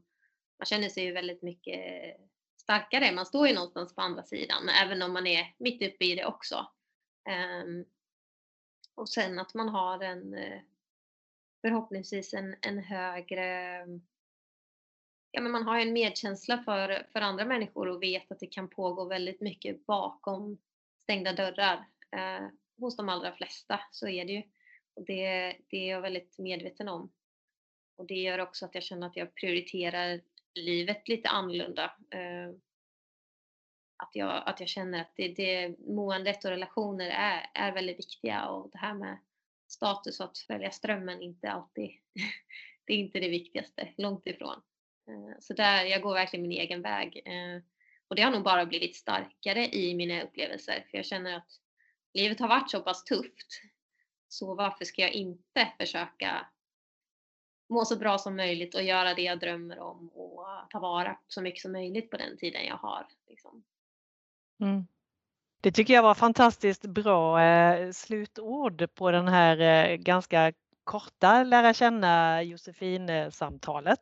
man 0.60 0.66
känner 0.66 0.90
sig 0.90 1.04
ju 1.04 1.12
väldigt 1.12 1.42
mycket 1.42 1.82
starkare. 2.58 3.12
Man 3.12 3.26
står 3.26 3.48
ju 3.48 3.54
någonstans 3.54 3.96
på 3.96 4.02
andra 4.02 4.24
sidan, 4.24 4.70
även 4.70 5.02
om 5.02 5.14
man 5.14 5.28
är 5.28 5.54
mitt 5.58 5.82
uppe 5.82 6.06
i 6.06 6.16
det 6.16 6.26
också. 6.26 6.68
Um, 7.64 7.86
och 8.96 9.10
sen 9.10 9.40
att 9.40 9.54
man 9.54 9.70
har 9.70 10.00
en 10.00 10.34
eh, 10.34 10.62
förhoppningsvis 11.62 12.34
en, 12.34 12.56
en 12.62 12.80
högre 12.80 13.80
ja, 15.32 15.42
men 15.42 15.52
man 15.52 15.64
har 15.64 15.80
en 15.80 15.94
medkänsla 15.94 16.58
för, 16.58 17.08
för 17.12 17.22
andra 17.22 17.46
människor 17.46 17.88
och 17.88 18.04
vet 18.04 18.32
att 18.32 18.40
det 18.40 18.48
kan 18.48 18.70
pågå 18.70 19.06
väldigt 19.06 19.42
mycket 19.42 19.86
bakom 19.86 20.58
stängda 21.00 21.34
dörrar. 21.34 21.86
Eh, 22.12 22.48
hos 22.78 22.98
de 22.98 23.10
allra 23.10 23.32
flesta 23.32 23.80
så 23.92 24.08
är 24.08 24.26
det 24.26 24.34
ju. 24.34 24.44
Och 24.94 25.06
det, 25.06 25.56
det 25.70 25.78
är 25.78 25.92
jag 25.92 26.02
väldigt 26.02 26.38
medveten 26.38 26.88
om. 26.88 27.12
Och 27.98 28.06
det 28.06 28.16
gör 28.16 28.40
också 28.40 28.66
att 28.66 28.76
jag 28.76 28.84
känner 28.84 29.08
att 29.08 29.16
jag 29.16 29.36
prioriterar 29.36 30.22
livet 30.56 31.08
lite 31.08 31.30
annorlunda. 31.30 31.84
Eh, 32.12 32.50
att, 33.98 34.10
jag, 34.14 34.44
att 34.46 34.60
jag 34.60 34.70
känner 34.70 35.02
att 35.02 35.12
det, 35.16 35.28
det, 35.28 35.80
måendet 35.80 36.46
och 36.46 36.52
relationer 36.52 37.10
är, 37.10 37.50
är 37.54 37.72
väldigt 37.72 38.00
viktiga 38.00 38.48
och 38.48 38.70
det 38.72 38.78
här 38.78 38.94
med 38.94 39.18
status 39.68 40.20
och 40.20 40.26
att 40.26 40.38
följa 40.38 40.72
strömmen 40.72 41.22
inte 41.22 41.52
alltid, 41.52 41.90
det 42.86 42.94
är 42.94 42.98
inte 42.98 43.20
det 43.20 43.30
viktigaste, 43.30 43.94
långt 43.98 44.28
ifrån. 44.28 44.62
Eh, 45.08 45.40
så 45.40 45.54
där, 45.54 45.84
jag 45.84 46.02
går 46.02 46.14
verkligen 46.14 46.48
min 46.48 46.60
egen 46.60 46.82
väg. 46.82 47.22
Eh, 47.26 47.62
och 48.08 48.16
det 48.16 48.22
har 48.22 48.32
nog 48.32 48.44
bara 48.44 48.66
blivit 48.66 48.96
starkare 48.96 49.68
i 49.68 49.96
mina 49.96 50.22
upplevelser 50.22 50.86
för 50.90 50.98
jag 50.98 51.06
känner 51.06 51.38
att 51.38 51.52
livet 52.16 52.40
har 52.40 52.48
varit 52.48 52.72
så 52.72 52.82
pass 52.82 53.04
tufft. 53.04 53.62
Så 54.28 54.56
varför 54.56 54.86
ska 54.86 55.02
jag 55.02 55.12
inte 55.12 55.72
försöka 55.80 56.48
må 57.70 57.86
så 57.86 57.98
bra 57.98 58.18
som 58.18 58.36
möjligt 58.36 58.76
och 58.76 58.84
göra 58.84 59.14
det 59.14 59.22
jag 59.22 59.40
drömmer 59.40 59.80
om 59.80 60.10
och 60.10 60.46
ta 60.70 60.80
vara 60.80 61.18
så 61.28 61.42
mycket 61.42 61.62
som 61.62 61.72
möjligt 61.72 62.12
på 62.12 62.18
den 62.18 62.38
tiden 62.38 62.66
jag 62.66 62.78
har. 62.78 63.08
Liksom. 63.30 63.64
Mm. 64.62 64.88
Det 65.62 65.72
tycker 65.72 65.94
jag 65.94 66.04
var 66.04 66.16
fantastiskt 66.16 66.86
bra 66.86 67.44
eh, 67.44 67.92
slutord 67.92 68.94
på 68.96 69.12
den 69.12 69.28
här 69.28 69.60
eh, 69.60 69.96
ganska 69.96 70.54
korta 70.84 71.44
lära 71.44 71.74
känna 71.74 72.44
Josefin-samtalet. 72.44 74.00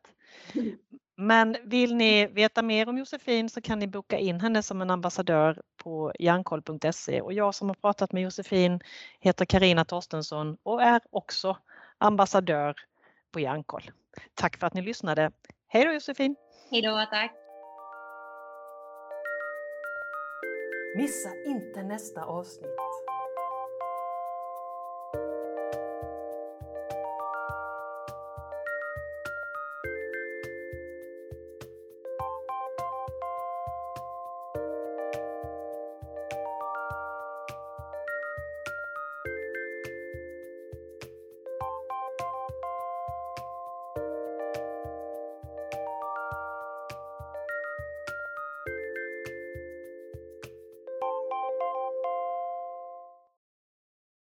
Men 1.16 1.58
vill 1.64 1.96
ni 1.96 2.28
veta 2.28 2.62
mer 2.62 2.90
om 2.90 2.98
Josefin 2.98 3.50
så 3.50 3.62
kan 3.62 3.80
ni 3.80 3.88
boka 3.88 4.18
in 4.18 4.40
henne 4.42 4.64
som 4.64 4.82
en 4.82 4.90
ambassadör 4.90 5.62
på 5.78 6.14
hjärnkoll.se 6.20 7.22
och 7.22 7.34
jag 7.34 7.56
som 7.56 7.68
har 7.68 7.76
pratat 7.76 8.12
med 8.12 8.24
Josefin 8.24 8.80
heter 9.20 9.46
Karina 9.46 9.86
Torstensson 9.86 10.58
och 10.64 10.82
är 10.82 11.02
också 11.10 11.58
ambassadör 11.98 12.76
på 13.32 13.40
Hjärnkoll. 13.40 13.92
Tack 14.34 14.58
för 14.58 14.68
att 14.68 14.74
ni 14.74 14.82
lyssnade. 14.82 15.32
Hej 15.68 15.86
då 15.86 15.92
Josefin! 15.92 16.36
Hej 16.72 16.82
då, 16.82 17.06
tack! 17.12 17.32
Missa 20.96 21.30
inte 21.46 21.84
nästa 21.84 22.24
avsnitt. 22.24 22.93